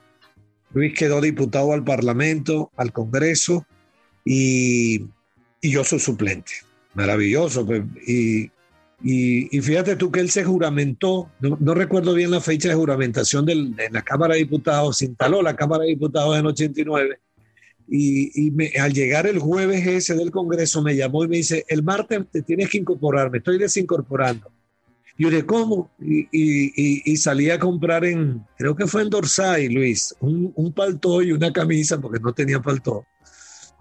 [0.73, 3.65] Luis quedó diputado al Parlamento, al Congreso,
[4.23, 5.05] y,
[5.62, 6.51] yo soy suplente.
[6.93, 7.65] Maravilloso.
[7.65, 8.51] Pues, y,
[9.62, 14.01] fíjate tú que él se juramentó, no, recuerdo bien la fecha de juramentación de la
[14.03, 17.19] Cámara de Diputados, se instaló la Cámara de Diputados en 89.
[17.91, 21.65] Y, y me, al llegar el jueves ese del Congreso me llamó y me dice,
[21.69, 24.51] el martes te tienes que incorporar, me estoy desincorporando.
[25.19, 25.91] Y yo dije, ¿cómo?
[25.99, 31.34] Y, salí a comprar en, creo que fue en Dorsay, Luis, un, un paltó y
[31.34, 33.05] una camisa, porque no tenía paltó,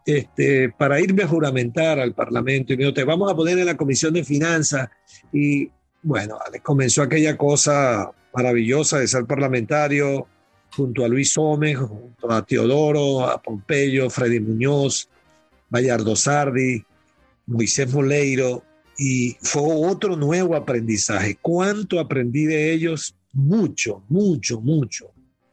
[0.04, 2.72] este, para irme a juramentar al Parlamento.
[2.72, 4.88] Y me dijo, te vamos a poner en la Comisión de Finanzas.
[5.32, 5.70] Y
[6.02, 10.26] bueno, comenzó aquella cosa maravillosa de ser parlamentario
[10.74, 15.08] junto a Luis Gómez, junto a Teodoro, a Pompeyo, Freddy Muñoz,
[15.70, 16.84] Bayardo Sardi,
[17.46, 18.64] Moisés Moleiro,
[18.98, 21.38] y fue otro nuevo aprendizaje.
[21.40, 23.14] ¿Cuánto aprendí de ellos?
[23.32, 25.12] Mucho, mucho, mucho.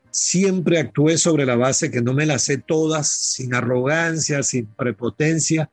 [0.10, 5.70] Siempre actué sobre la base que no me las sé todas, sin arrogancia, sin prepotencia.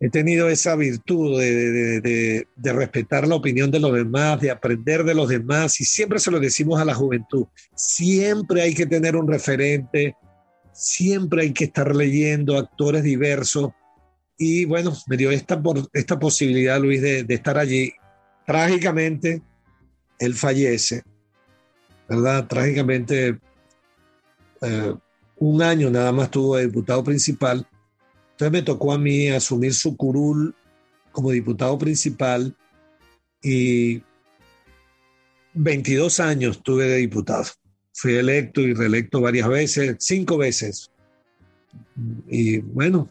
[0.00, 5.04] He tenido esa virtud de, de, de, respetar la opinión de los demás, de aprender
[5.04, 7.46] de los demás, y siempre se lo decimos a la juventud.
[7.74, 10.14] Siempre hay que tener un referente,
[10.72, 13.70] siempre hay que estar leyendo actores diversos,
[14.38, 15.60] y bueno, me dio esta,
[15.92, 17.92] esta posibilidad, Luis, de, estar allí.
[18.46, 19.42] Trágicamente,
[20.18, 21.02] él fallece,
[22.08, 22.46] ¿verdad?
[22.46, 23.38] Trágicamente,
[24.60, 24.94] eh,
[25.38, 27.66] un año nada más tuvo de diputado principal.
[28.32, 30.54] Entonces me tocó a mí asumir su curul
[31.10, 32.54] como diputado principal
[33.42, 34.02] y
[35.54, 37.44] 22 años tuve de diputado.
[37.94, 40.90] Fui electo y reelecto varias veces, cinco veces.
[42.28, 43.10] Y bueno,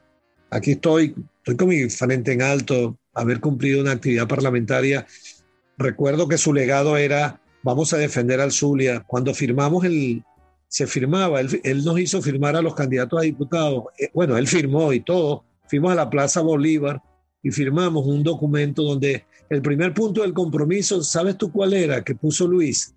[0.49, 5.05] aquí estoy, estoy con mi frente en alto, haber cumplido una actividad parlamentaria.
[5.77, 9.03] Recuerdo que su legado era, vamos a defender al Zulia.
[9.07, 10.23] Cuando firmamos el,
[10.67, 13.85] se firmaba, él, nos hizo firmar a los candidatos a diputados.
[13.97, 15.43] Eh, bueno, él firmó y todo.
[15.67, 17.01] Fuimos a la Plaza Bolívar
[17.41, 22.03] y firmamos un documento donde el primer punto del compromiso, ¿sabes tú cuál era?
[22.03, 22.93] Que puso Luis.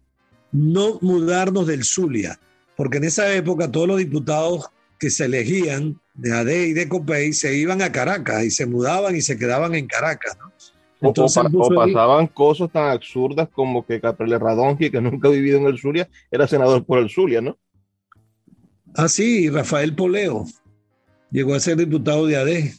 [0.51, 2.40] No mudarnos del Zulia,
[2.76, 4.66] porque en esa época todos los diputados
[4.99, 9.14] que se elegían de ADE y de COPEI se iban a Caracas y se mudaban
[9.14, 10.36] y se quedaban en Caracas.
[10.36, 10.52] ¿no?
[11.00, 15.78] o, pasaban cosas tan absurdas como que Caprele Radonji, que nunca ha vivido en el
[15.78, 17.56] Zulia, era senador por el Zulia, ¿no?
[18.96, 20.44] Ah, sí, Rafael Poleo
[21.30, 22.74] llegó a ser diputado de ADE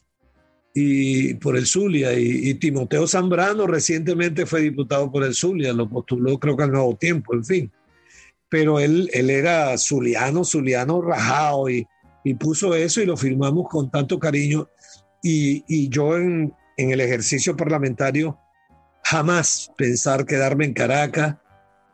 [0.74, 6.38] y por el Zulia y, Timoteo Zambrano recientemente fue diputado por el Zulia, lo postuló
[6.38, 7.72] creo que al nuevo tiempo, en fin.
[8.50, 11.88] Pero él, él era zuliano, zuliano rajado y,
[12.24, 14.70] y puso eso y lo firmamos con tanto cariño.
[15.22, 18.38] Y, y yo en, en, el ejercicio parlamentario
[19.04, 21.36] jamás pensar quedarme en Caracas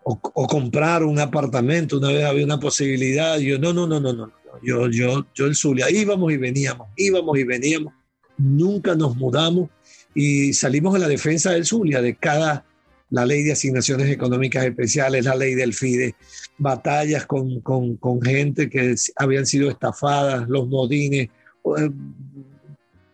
[0.03, 1.97] o, o, comprar un apartamento.
[1.97, 3.38] Una vez había una posibilidad.
[3.39, 4.32] Yo, no, no, no, no, no.
[4.63, 7.93] Yo, yo, yo el Zulia, íbamos y veníamos, íbamos y veníamos.
[8.38, 9.69] Nunca nos mudamos
[10.13, 12.65] y salimos en la defensa del Zulia, de cada
[13.09, 16.15] la ley de asignaciones económicas especiales, la ley del FIDE,
[16.57, 21.29] batallas con, con, con gente que habían sido estafadas, los modines,
[21.77, 21.89] eh,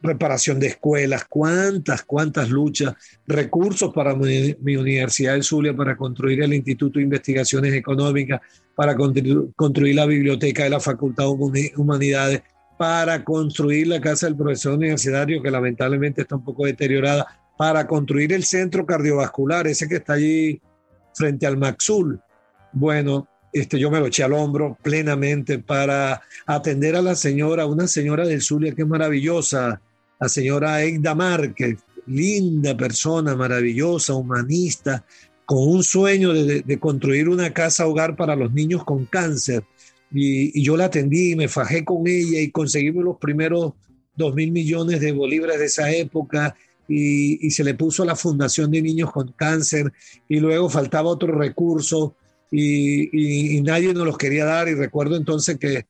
[0.02, 2.96] reparación de escuelas, cuántas, cuántas luchas,
[3.28, 8.42] recursos para mi, Universidad del Zulia para construir el Instituto de Investigaciones Económicas,
[8.76, 12.42] para construir la biblioteca de la Facultad de Humanidades,
[12.78, 17.28] para construir la Casa del Profesor Universitario, que lamentablemente está un poco deteriorada,
[17.58, 20.60] para construir el centro cardiovascular, ese que está allí
[21.14, 22.20] frente al Maxul.
[22.74, 27.88] Bueno, este, yo me lo eché al hombro plenamente para atender a la señora, una
[27.88, 29.82] señora del Zulia que es maravillosa,
[30.20, 31.78] la señora Egda Márquez,
[32.08, 35.04] linda persona, maravillosa, humanista,
[35.46, 39.64] con un sueño de, construir una casa hogar para los niños con cáncer.
[40.14, 43.74] Y, y, yo la atendí, me fajé con ella y conseguimos los primeros
[44.16, 46.56] dos mil millones de bolívares de esa época
[46.88, 49.92] y, y, se le puso a la Fundación de Niños con Cáncer
[50.28, 52.16] y luego faltaba otro recurso
[52.52, 55.86] y, y nadie nos los quería dar y recuerdo entonces que,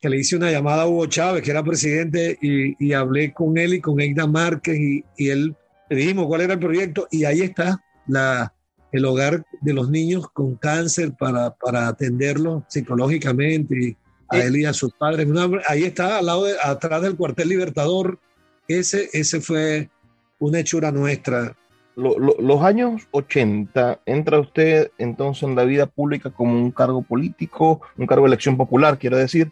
[0.00, 3.74] que, le hice una llamada a Hugo Chávez, que era presidente, y, hablé con él
[3.74, 5.54] y con Eida Márquez y, él
[5.90, 8.54] le dijimos cuál era el proyecto y ahí está la,
[8.92, 13.96] el hogar de los niños con cáncer para, para atenderlos psicológicamente y
[14.28, 15.28] a él y a sus padres.
[15.68, 18.18] ahí está, al lado de, atrás del cuartel Libertador.
[18.68, 19.90] Ese, ese fue
[20.38, 21.56] una hechura nuestra.
[21.96, 27.02] Lo, lo, los años 80, entra usted entonces en la vida pública como un cargo
[27.02, 29.50] político, un cargo de elección popular, quiero decir,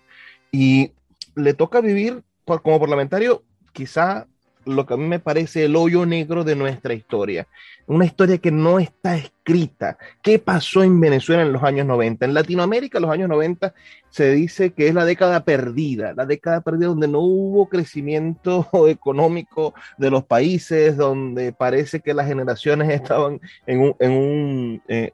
[0.53, 0.92] y
[1.34, 3.42] le toca vivir como parlamentario
[3.72, 4.26] quizá
[4.67, 7.47] lo que a mí me parece el hoyo negro de nuestra historia.
[7.87, 9.99] Una historia que no está escrita.
[10.23, 12.25] ¿Qué pasó en Venezuela en los años 90?
[12.25, 13.75] En Latinoamérica, en los años 90,
[14.09, 19.75] se dice que es la década perdida, la década perdida donde no hubo crecimiento económico
[19.99, 25.11] de los países, donde parece que las generaciones estaban en un, en un eh,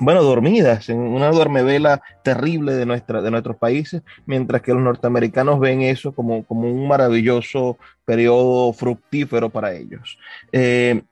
[0.00, 5.60] bueno, dormidas en una duermevela terrible de, nuestra, de nuestros países, mientras que los norteamericanos
[5.60, 10.18] ven eso como, como un maravilloso periodo fructífero para ellos.
[10.52, 11.02] Eh,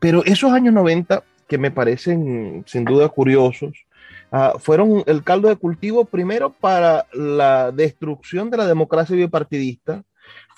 [0.00, 3.84] pero esos años 90, que me parecen sin duda curiosos,
[4.32, 10.02] uh, fueron el caldo de cultivo primero para la destrucción de la democracia bipartidista,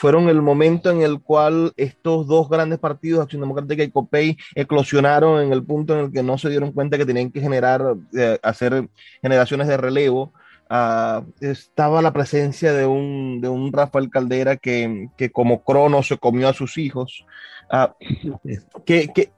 [0.02, 5.40] fueron el momento en el cual estos dos grandes partidos, Acción Democrática y COPEI, eclosionaron
[5.40, 8.36] en el punto en el que no se dieron cuenta que tenían que generar, eh,
[8.42, 8.88] hacer
[9.22, 10.32] generaciones de relevo.
[10.68, 16.18] Uh, estaba la presencia de un, de un Rafael Caldera que, que, como crono se
[16.18, 17.24] comió a sus hijos.
[17.70, 18.36] Uh,
[18.84, 19.30] que, que,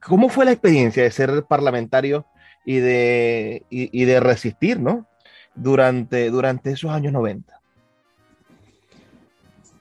[0.00, 2.24] ¿Cómo fue la experiencia de ser parlamentario
[2.64, 5.06] y de, y de resistir ¿no?
[5.54, 7.55] durante, durante esos años 90?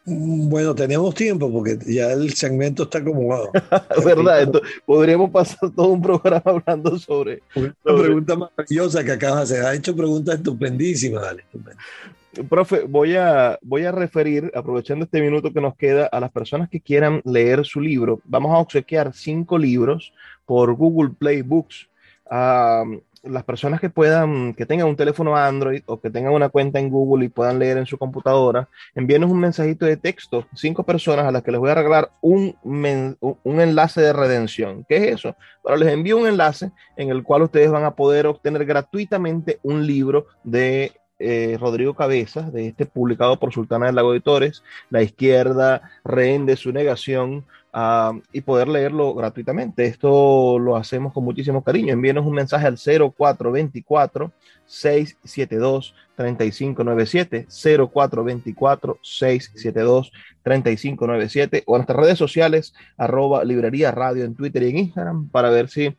[0.05, 3.51] Mm, bueno, tenemos tiempo porque ya el segmento está acomodado.
[4.05, 4.43] ¿Verdad?
[4.43, 7.41] Entonces, podríamos pasar todo un programa hablando sobre.
[7.55, 8.03] Una sobre...
[8.03, 9.65] pregunta maravillosa que acabas de hacer.
[9.65, 11.43] Ha hecho preguntas estupendísimas, dale.
[12.49, 16.69] Profe, voy a, voy a referir, aprovechando este minuto que nos queda, a las personas
[16.69, 18.21] que quieran leer su libro.
[18.25, 20.13] Vamos a obsequiar cinco libros
[20.45, 21.87] por Google Play Books.
[22.29, 26.79] Um, las personas que puedan, que tengan un teléfono Android o que tengan una cuenta
[26.79, 31.25] en Google y puedan leer en su computadora, envíenos un mensajito de texto, cinco personas
[31.25, 34.85] a las que les voy a regalar un, un enlace de redención.
[34.87, 35.35] ¿Qué es eso?
[35.63, 39.85] Bueno, les envío un enlace en el cual ustedes van a poder obtener gratuitamente un
[39.85, 45.81] libro de eh, Rodrigo Cabezas, de este publicado por Sultana del Lago Editores, La izquierda,
[46.03, 47.45] rehén de su negación,
[47.75, 49.85] uh, y poder leerlo gratuitamente.
[49.85, 51.93] Esto lo hacemos con muchísimo cariño.
[51.93, 54.31] Envíenos un mensaje al 0424
[54.65, 57.47] 672 3597
[57.93, 60.11] 0424 672
[60.41, 65.49] 3597 o en nuestras redes sociales arroba librería radio en Twitter y en Instagram para
[65.49, 65.95] ver si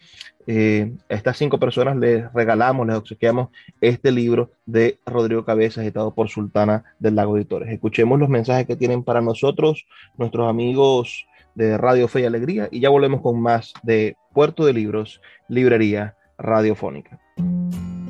[0.49, 3.49] eh, a estas cinco personas les regalamos, les obsequiamos
[3.81, 7.69] este libro de Rodrigo Cabezas, editado por Sultana del Lago Editores.
[7.69, 12.81] Escuchemos los mensajes que tienen para nosotros nuestros amigos de Radio Fe y Alegría y
[12.81, 17.19] ya volvemos con más de Puerto de Libros, Librería Radiofónica.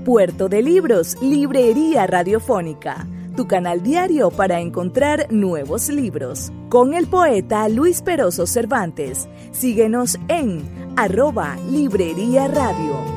[0.04, 6.52] Puerto de Libros, Librería Radiofónica, tu canal diario para encontrar nuevos libros.
[6.68, 9.28] Con el poeta Luis Peroso Cervantes.
[9.52, 10.62] Síguenos en
[10.96, 13.16] arroba Librería Radio.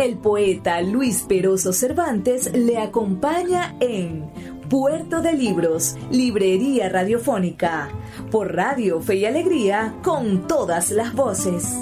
[0.00, 4.30] El poeta Luis Peroso Cervantes le acompaña en
[4.70, 7.88] Puerto de Libros, Librería Radiofónica,
[8.30, 11.76] por Radio Fe y Alegría, con todas las voces.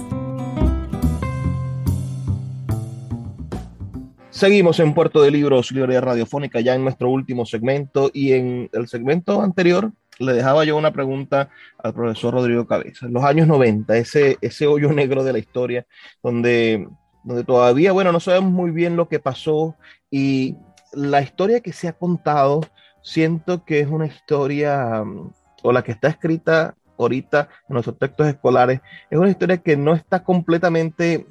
[4.30, 8.88] Seguimos en Puerto de Libros, Librería Radiofónica, ya en nuestro último segmento y en el
[8.88, 13.06] segmento anterior le dejaba yo una pregunta al profesor Rodrigo Cabeza.
[13.10, 15.84] Los años 90, ese, ese hoyo negro de la historia,
[16.22, 16.88] donde,
[17.22, 19.76] donde todavía, bueno, no sabemos muy bien lo que pasó
[20.10, 20.56] y
[20.92, 22.62] la historia que se ha contado,
[23.08, 25.32] siento que es una historia, mm,
[25.62, 28.80] o la que está escrita ahorita en nuestros textos escolares,
[29.10, 31.26] es una historia que no está completamente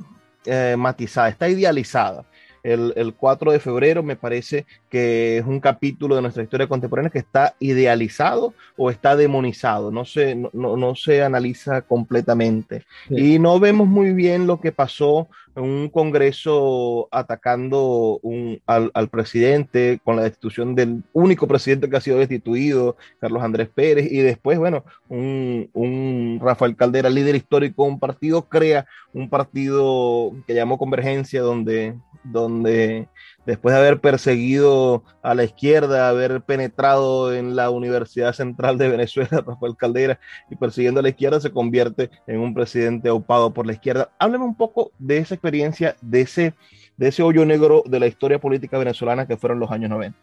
[0.46, 2.26] eh, matizada, está idealizada.
[2.64, 7.20] El, 4 de febrero, me parece que es un capítulo de nuestra historia contemporánea que
[7.20, 12.86] está idealizado o está demonizado, no se, no, no se analiza completamente.
[13.10, 19.10] Y no vemos muy bien lo que pasó en un Congreso atacando un, al, al,
[19.10, 24.20] presidente con la destitución del único presidente que ha sido destituido, Carlos Andrés Pérez, y
[24.20, 30.54] después, bueno, un, un Rafael Caldera, líder histórico de un partido, crea un partido que
[30.54, 31.96] llamó Convergencia, donde
[32.32, 33.08] donde
[33.48, 39.30] después de haber perseguido a la izquierda, haber penetrado en la Universidad Central de Venezuela,
[39.48, 40.20] Rafael Caldera,
[40.52, 44.12] y persiguiendo a la izquierda, se convierte en un presidente ocupado por la izquierda.
[44.20, 46.54] Hábleme un poco de esa experiencia, de ese,
[46.98, 50.20] de ese hoyo negro de la historia política venezolana que fueron los años 90.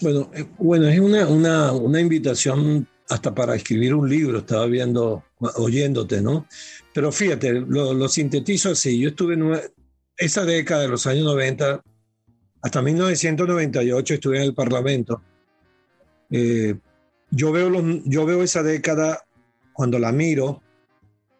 [0.00, 5.24] Bueno, eh, bueno es una, una, una invitación hasta para escribir un libro, estaba viendo,
[5.56, 6.46] oyéndote, ¿no?
[6.94, 8.98] Pero fíjate, lo, lo sintetizo así.
[8.98, 9.36] Yo estuve
[10.20, 11.82] esa década de los años 90,
[12.62, 15.22] hasta 1998 estuve en el Parlamento.
[16.30, 16.76] Eh,
[17.30, 17.70] yo, veo
[18.04, 19.24] yo veo esa década
[19.72, 20.62] cuando la miro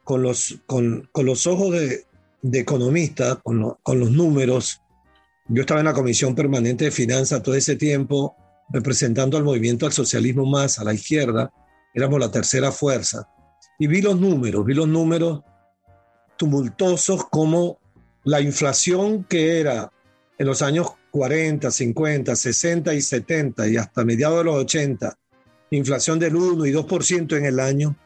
[0.02, 2.06] con los, con, los ojos de,
[2.58, 4.80] economista, con, con los números.
[5.48, 8.34] Yo estaba en la Comisión Permanente de Finanzas todo ese tiempo,
[8.70, 11.52] representando al movimiento al socialismo más a la izquierda.
[11.94, 13.28] Éramos la tercera fuerza.
[13.78, 15.42] Y vi los números, vi los números
[16.38, 17.79] tumultuosos como
[18.24, 19.92] la inflación que era
[20.38, 25.18] en los años 40, 50, 60 y 70 y hasta mediados de los 80,
[25.70, 27.96] inflación del 1 y 2% en el año,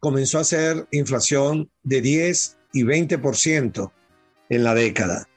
[0.00, 3.92] comenzó a ser inflación de 10 y 20%
[4.48, 5.28] en la década.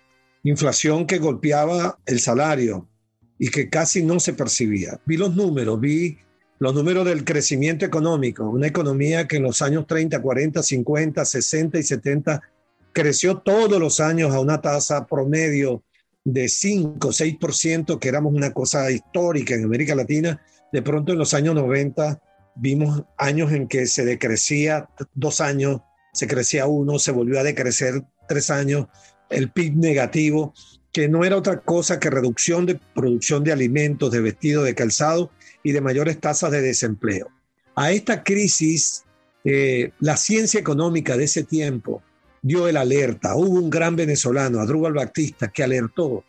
[0.43, 2.88] Inflación que golpeaba el salario
[3.38, 4.99] y que casi no se percibía.
[5.05, 6.17] Vi los números, vi
[6.59, 11.77] los números del crecimiento económico, una economía que en los años 30, 40, 50, 60
[11.77, 12.41] y 70
[12.93, 15.83] creció todos los años a una tasa promedio
[16.23, 20.41] de 5, 6%, que éramos una cosa histórica en América Latina.
[20.73, 22.21] De pronto en los años 90
[22.55, 25.81] vimos años en que se decrecía dos años,
[26.13, 28.88] se crecía uno, se volvió a decrecer tres años,
[29.29, 30.53] el PIB negativo,
[30.91, 35.31] que no era otra cosa que reducción de producción de alimentos, de vestidos, de calzado
[35.63, 37.29] y de mayores tasas de desempleo.
[37.75, 39.03] A esta crisis,
[39.43, 42.01] eh, la ciencia económica de ese tiempo
[42.48, 43.36] dio el alerta.
[43.36, 46.24] Hubo un gran venezolano, Adrúbal Baptista, que alertó,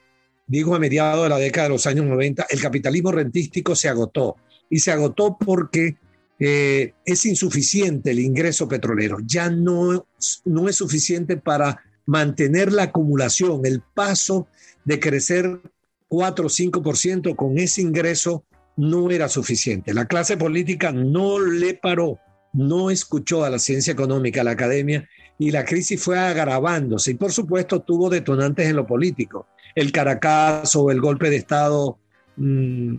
[0.46, 4.36] dijo a mediados de la década de los años 90, el capitalismo rentístico se agotó.
[4.70, 5.96] Y se agotó porque
[6.38, 9.18] eh, es insuficiente el ingreso petrolero.
[9.24, 10.06] Ya no,
[10.44, 14.48] no es suficiente para mantener la acumulación, el paso
[14.84, 15.60] de crecer
[16.08, 18.44] 4 o 5% con ese ingreso
[18.76, 19.92] no era suficiente.
[19.92, 22.18] La clase política no le paró,
[22.54, 25.06] no escuchó a la ciencia económica, a la academia,
[25.38, 29.46] y la crisis fue agravándose y por supuesto tuvo detonantes en lo político.
[29.74, 31.98] El Caracazo, el golpe de Estado
[32.36, 32.94] mm,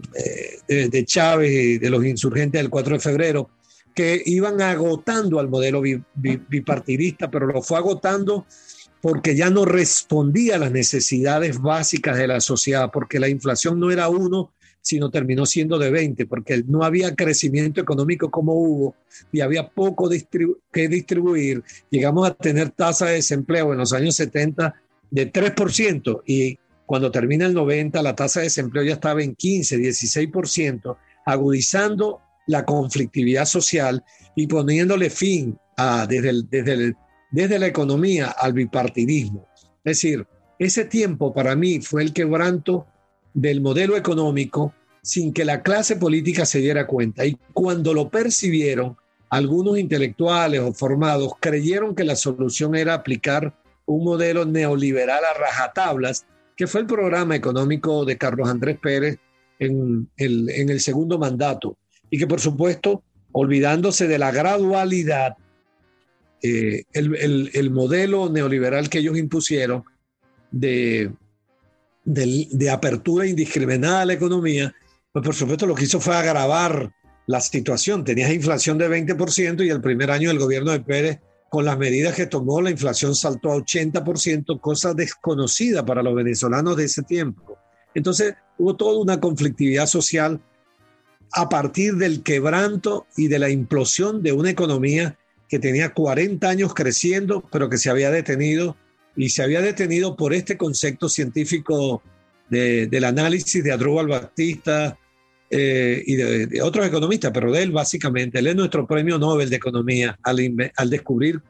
[0.67, 3.49] eh, de, Chávez y de los insurgentes del 4 de febrero,
[3.93, 8.45] que iban agotando al modelo bipartidista, pero lo fue agotando
[9.01, 13.91] porque ya no respondía a las necesidades básicas de la sociedad, porque la inflación no
[13.91, 14.51] era uno,
[14.81, 18.95] sino terminó siendo de 20, porque no había crecimiento económico como hubo
[19.31, 20.09] y había poco
[20.71, 21.63] que distribuir.
[21.89, 24.73] Llegamos a tener tasa de desempleo en los años 70
[25.11, 29.77] de 3% y cuando termina el 90 la tasa de desempleo ya estaba en 15,
[29.77, 34.03] 16%, agudizando la conflictividad social
[34.35, 35.57] y poniéndole fin
[36.07, 36.95] desde, desde,
[37.31, 39.47] desde la economía al bipartidismo.
[39.83, 40.25] Es decir,
[40.57, 42.87] ese tiempo para mí fue el quebranto
[43.33, 47.25] del modelo económico sin que la clase política se diera cuenta.
[47.25, 48.97] Y cuando lo percibieron,
[49.29, 53.53] algunos intelectuales o formados creyeron que la solución era aplicar
[53.85, 56.25] un modelo neoliberal a rajatablas,
[56.55, 59.17] que fue el programa económico de Carlos Andrés Pérez
[59.59, 61.77] en el, en el segundo mandato.
[62.09, 65.37] Y que por supuesto, olvidándose de la gradualidad,
[66.41, 69.83] eh, el, el, modelo neoliberal que ellos impusieron
[70.51, 71.11] de,
[72.09, 74.73] de, de apertura indiscriminada a la economía,
[75.11, 76.91] pues por supuesto lo que hizo fue agravar
[77.27, 78.03] la situación.
[78.03, 82.15] Tenías inflación de 20% y el primer año del gobierno de Pérez, con las medidas
[82.15, 87.57] que tomó, la inflación saltó a 80%, cosa desconocida para los venezolanos de ese tiempo.
[87.93, 90.41] Entonces hubo toda una conflictividad social
[91.33, 96.73] a partir del quebranto y de la implosión de una economía que tenía 40 años
[96.73, 98.75] creciendo, pero que se había detenido
[99.19, 102.01] y se había detenido por este concepto científico
[102.49, 104.97] del análisis de Adrúbal Batista
[105.49, 108.39] eh, y de, otros economistas, pero de él básicamente.
[108.39, 111.41] Él es nuestro premio Nobel de Economía al, al descubrir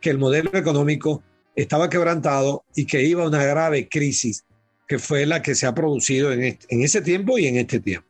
[0.00, 1.20] que el modelo económico
[1.56, 4.44] estaba quebrantado y que iba a una grave crisis
[4.86, 8.06] que fue la que se ha producido en, en ese tiempo y en este tiempo.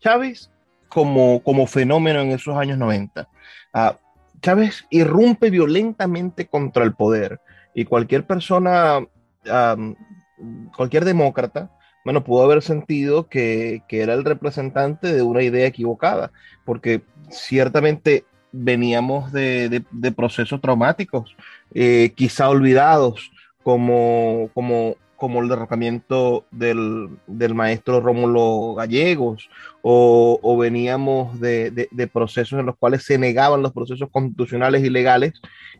[0.00, 0.50] Chávez,
[0.88, 3.28] como, como fenómeno en esos años 90,
[3.74, 3.98] ah,
[4.40, 7.40] Chávez irrumpe violentamente contra el poder
[7.76, 9.06] y cualquier persona
[10.76, 11.70] cualquier demócrata,
[12.04, 16.30] bueno, pudo haber sentido que, era el representante de una idea equivocada,
[16.64, 19.84] porque ciertamente veníamos de,
[20.16, 21.36] procesos traumáticos,
[21.74, 23.30] eh, quizá olvidados,
[23.62, 27.18] como, como, como el derrocamiento del,
[27.54, 29.50] maestro Rómulo Gallegos,
[29.82, 35.32] o, o veníamos de, procesos en los cuales se negaban los procesos constitucionales y legales,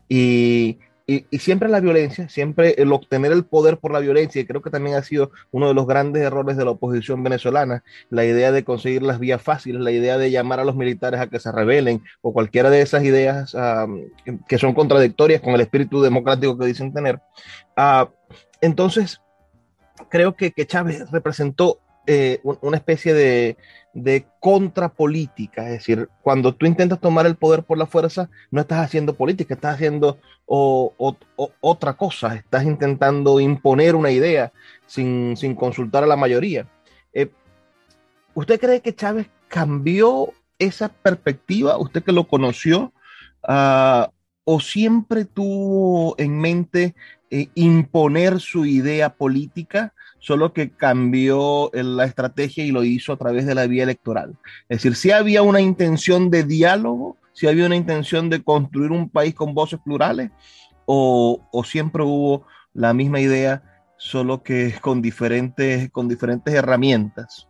[0.09, 0.79] y,
[1.09, 4.69] y, siempre la violencia, siempre el obtener el poder por la violencia, y creo que
[4.69, 8.65] también ha sido uno de los grandes errores de la oposición venezolana, la idea de
[8.65, 12.03] conseguir las vías fáciles, la idea de llamar a los militares a que se rebelen,
[12.21, 13.55] o cualquiera de esas ideas
[14.49, 17.21] que son contradictorias con el espíritu democrático que dicen tener.
[17.77, 18.07] Uh,
[18.59, 19.21] entonces,
[20.09, 21.79] creo que, que Chávez representó
[22.09, 23.57] eh, una especie de,
[23.97, 28.85] de contrapolítica, es decir, cuando tú intentas tomar el poder por la fuerza, no estás
[28.85, 34.53] haciendo política, estás haciendo otra cosa, estás intentando imponer una idea
[34.85, 36.67] sin, consultar a la mayoría.
[37.11, 37.31] Eh,
[38.35, 41.79] ¿Usted cree que Chávez cambió esa perspectiva?
[41.79, 42.93] ¿Usted que lo conoció?
[43.41, 44.11] Ah,
[44.43, 46.93] ¿O siempre tuvo en mente
[47.31, 49.95] eh, imponer su idea política?
[50.27, 54.35] Solo que cambió la estrategia y lo hizo a través de la vía electoral.
[54.67, 59.09] Es decir, si había una intención de diálogo, si había una intención de construir un
[59.09, 60.31] país con voces plurales,
[60.85, 63.63] o, siempre hubo la misma idea,
[63.95, 67.47] solo que con diferentes, con diferentes herramientas.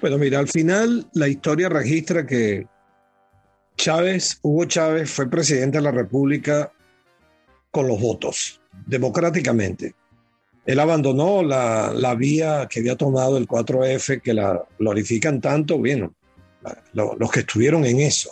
[0.00, 2.68] Bueno, mira, al final la historia registra que
[3.76, 6.70] Chávez, Hugo Chávez, fue presidente de la República
[7.72, 9.96] con los votos, democráticamente.
[10.66, 16.14] Él abandonó la, vía que había tomado el 4F, que la glorifican tanto, bueno,
[16.92, 18.30] los que estuvieron en eso.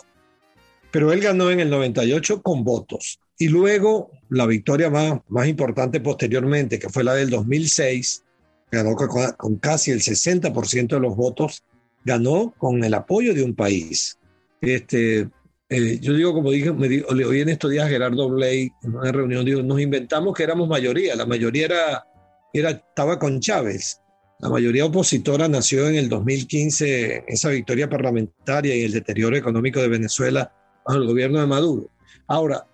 [0.91, 3.19] Pero él ganó en el 98 con votos.
[3.37, 8.23] Y luego la victoria más, más importante posteriormente, que fue la del 2006,
[8.71, 11.63] ganó con, casi el 60% de los votos,
[12.03, 14.17] ganó con el apoyo de un país.
[14.59, 15.29] Este,
[15.69, 19.11] eh, yo digo, como dije, me le oí en estos días Gerardo Blake en una
[19.11, 22.07] reunión, digo, nos inventamos que éramos mayoría, la mayoría era
[22.53, 23.99] era, estaba con Chávez.
[24.39, 29.87] La mayoría opositora nació en el 2015, esa victoria parlamentaria y el deterioro económico de
[29.87, 30.53] Venezuela
[30.85, 31.89] bajo el gobierno de Maduro.
[32.27, 32.65] Ahora,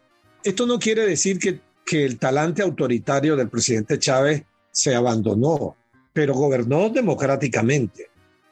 [0.44, 5.76] esto no quiere decir que, que el talante autoritario del presidente Chávez se abandonó,
[6.12, 8.10] pero gobernó democráticamente.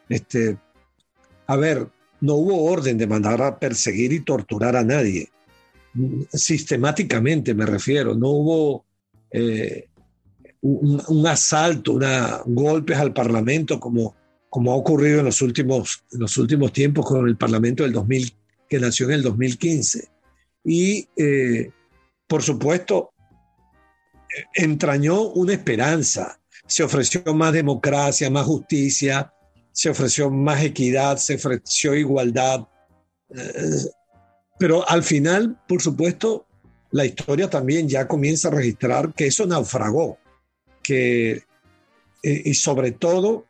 [0.10, 0.58] Este,
[1.48, 1.88] a ver,
[2.22, 5.30] no hubo orden de mandar a perseguir y torturar a nadie.
[6.32, 8.86] Sistemáticamente me refiero, no hubo
[9.32, 9.87] eh,
[10.68, 14.16] un, asalto, una, golpes al Parlamento, como,
[14.50, 18.34] como ha ocurrido en los, últimos, en los últimos tiempos con el Parlamento del 2000,
[18.70, 20.10] que nació en el 2015.
[20.66, 21.72] Y, eh,
[22.28, 23.12] por supuesto,
[24.54, 26.40] entrañó una esperanza.
[26.66, 29.34] Se ofreció más democracia, más justicia,
[29.72, 32.68] se ofreció más equidad, se ofreció igualdad.
[33.30, 33.86] Eh,
[34.60, 36.46] pero al final, por supuesto,
[36.92, 40.18] la historia también ya comienza a registrar que eso naufragó
[40.88, 41.32] que,
[42.24, 43.46] eh, y sobre todo,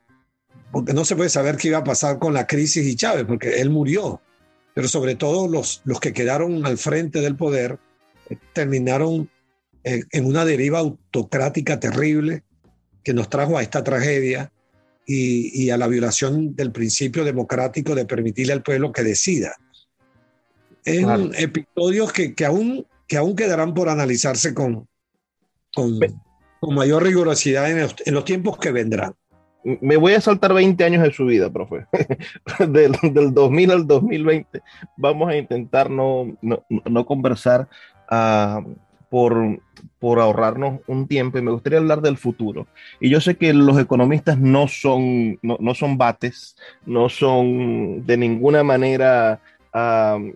[0.72, 3.62] porque no se puede saber qué iba a pasar con la crisis y Chávez, porque
[3.62, 4.22] él murió.
[4.74, 7.80] pero sobre todo los, los que quedaron al frente del poder
[8.30, 9.30] eh, terminaron
[9.84, 12.44] eh, en una deriva autocrática terrible
[13.04, 14.52] que nos trajo a esta tragedia
[15.06, 19.56] y, a la violación del principio democrático de permitirle al pueblo que decida.
[20.84, 24.88] Es un episodios que, que, aún, que aún quedarán por analizarse con,
[25.74, 25.98] con,
[26.60, 29.14] con mayor rigurosidad en los tiempos que vendrán
[29.82, 31.86] me voy a saltar 20 años de su vida, profe.
[32.68, 32.93] del,
[33.34, 34.62] 2000 al 2020
[34.95, 37.68] vamos a intentar no, no, conversar
[38.10, 38.64] uh,
[39.10, 39.60] por,
[39.99, 42.68] por ahorrarnos un tiempo y me gustaría hablar del futuro.
[43.01, 46.55] Y yo sé que los economistas no son, no, no son bates,
[46.86, 49.41] no son de ninguna manera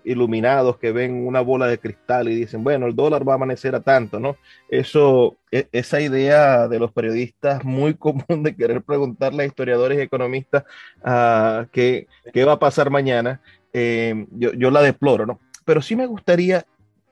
[0.03, 3.75] iluminados que ven una bola de cristal y dicen, bueno, el dólar va a amanecer
[3.75, 4.37] a tanto, ¿no?
[4.69, 10.01] Eso, e, esa idea de los periodistas muy común de querer preguntarle a historiadores y
[10.01, 10.63] economistas
[11.03, 13.41] uh, qué, qué, va a pasar mañana,
[13.73, 15.39] eh, yo, yo la deploro, ¿no?
[15.65, 16.65] Pero sí me gustaría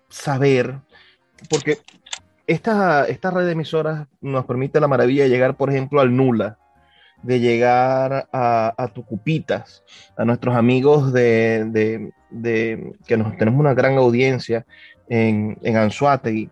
[0.09, 0.75] saber,
[1.49, 1.79] porque
[2.47, 6.57] esta, esta red de emisoras nos permite la maravilla de llegar, por ejemplo, al Nula,
[7.21, 9.83] de llegar a, a Tucupitas,
[10.17, 14.65] a nuestros amigos de, de, que nos, tenemos una gran audiencia
[15.07, 16.49] en, en Anzuategui.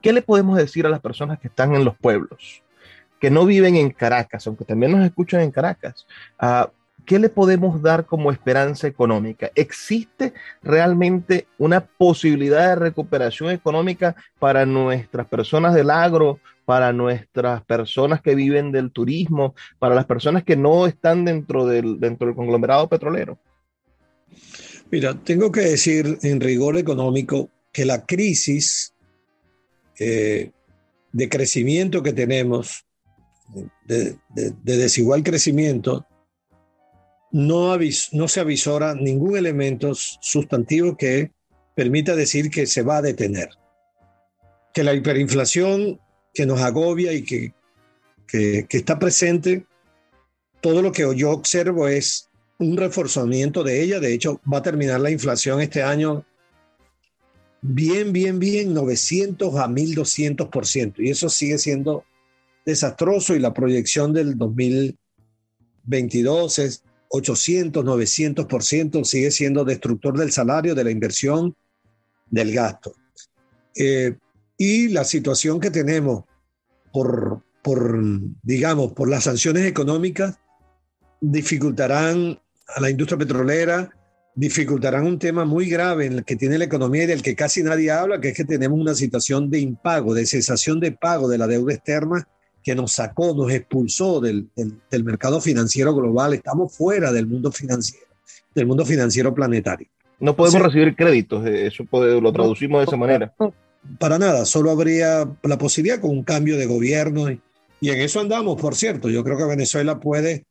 [0.00, 2.62] ¿Qué le podemos decir a las personas que están en los pueblos,
[3.20, 6.06] que no viven en Caracas, aunque también nos escuchan en Caracas?
[6.40, 6.68] Uh,
[7.04, 9.50] ¿qué le podemos dar como esperanza económica?
[9.54, 18.20] ¿Existe realmente una posibilidad de recuperación económica para nuestras personas del agro, para nuestras personas
[18.20, 22.88] que viven del turismo, para las personas que no están dentro del, dentro del conglomerado
[22.88, 23.38] petrolero?
[24.90, 28.94] Mira, tengo que decir en rigor económico que la crisis
[29.98, 30.50] eh,
[31.12, 32.86] de crecimiento que tenemos,
[33.86, 34.16] de
[34.62, 36.06] desigual crecimiento,
[37.32, 37.76] no,
[38.12, 41.32] no se avisora ningún elemento sustantivo que
[41.74, 43.48] permita decir que se va a detener.
[44.74, 45.98] Que la hiperinflación
[46.32, 47.52] que nos agobia y que,
[48.26, 49.66] que, está presente,
[50.60, 52.28] todo lo que yo observo es
[52.58, 54.00] un reforzamiento de ella.
[54.00, 56.24] De hecho, va a terminar la inflación este año
[57.60, 60.94] bien, bien, bien, 900 a 1200%.
[60.98, 62.04] Y eso sigue siendo
[62.64, 70.84] desastroso y la proyección del 2022 es 800, 900%, sigue siendo destructor del salario, de
[70.84, 71.54] la inversión,
[72.30, 72.94] del gasto.
[73.76, 74.16] Eh,
[74.64, 76.22] y la situación que tenemos
[76.92, 77.98] por, por,
[78.44, 80.38] digamos, por las sanciones económicas
[81.20, 82.38] dificultarán
[82.68, 83.90] a la industria petrolera,
[84.36, 87.64] dificultarán un tema muy grave en el que tiene la economía y del que casi
[87.64, 91.38] nadie habla, que es que tenemos una situación de impago, de cesación de pago de
[91.38, 92.28] la deuda externa
[92.62, 96.34] que nos sacó, nos expulsó del, del, mercado financiero global.
[96.34, 98.06] Estamos fuera del mundo financiero,
[98.54, 99.88] del mundo financiero planetario.
[100.20, 103.34] No podemos recibir créditos, eso lo traducimos de esa manera.
[103.98, 107.40] Para nada, solo habría la posibilidad con un cambio de gobierno y,
[107.90, 109.08] en eso andamos, por cierto.
[109.08, 110.46] Yo creo que Venezuela puede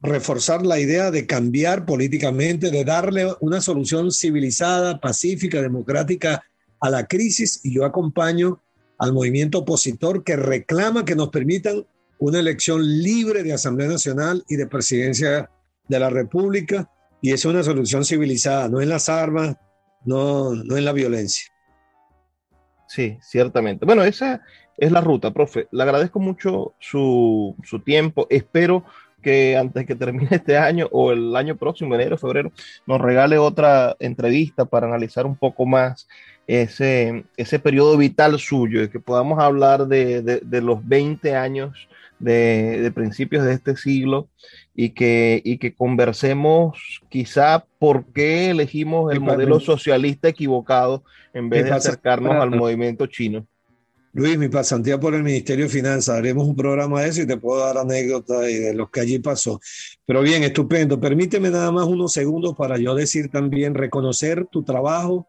[0.00, 6.42] reforzar la idea de cambiar políticamente, de darle una solución civilizada, pacífica, democrática
[6.80, 8.62] a la crisis y yo acompaño
[8.98, 11.84] al movimiento opositor que reclama que nos permitan
[12.18, 15.50] una elección libre de Asamblea Nacional y de Presidencia
[15.86, 16.90] de la República,
[17.20, 19.56] y es una solución civilizada, no en las armas,
[20.04, 21.46] no, no en la violencia.
[22.88, 23.84] Sí, ciertamente.
[23.84, 24.40] Bueno, esa
[24.76, 25.68] es la ruta, profe.
[25.70, 28.26] Le agradezco mucho su, su tiempo.
[28.30, 28.84] Espero
[29.22, 32.50] que antes que termine este año o el año próximo, enero, febrero,
[32.86, 36.08] nos regale otra entrevista para analizar un poco más
[36.46, 42.80] ese, ese periodo vital suyo y que podamos hablar de, de, los 20 años de,
[42.80, 44.28] de, principios de este siglo
[44.80, 51.02] y que, y que conversemos quizá por qué elegimos el modelo socialista equivocado
[51.34, 53.44] en vez de acercarnos al movimiento chino.
[54.12, 57.36] Luis, mi pasantía por el Ministerio de Finanzas, haremos un programa de eso y te
[57.36, 59.60] puedo dar anécdotas de lo que allí pasó.
[60.06, 61.00] Pero bien, estupendo.
[61.00, 65.26] Permíteme nada más unos segundos para yo decir también, reconocer tu trabajo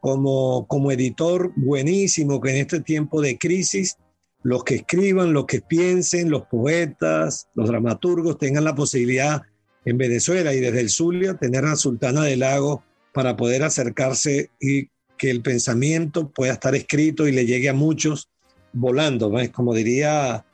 [0.00, 3.96] como, como editor buenísimo, que en este tiempo de crisis,
[4.42, 9.42] los que escriban, los que piensen, los poetas, los dramaturgos tengan la posibilidad
[9.84, 12.82] en Venezuela y desde el Zulia tener a Sultana del Lago
[13.12, 18.28] para poder acercarse y que el pensamiento pueda estar escrito y le llegue a muchos
[18.72, 20.44] volando, como diría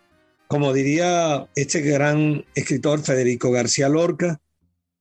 [0.48, 4.40] como diría este gran escritor Federico García Lorca,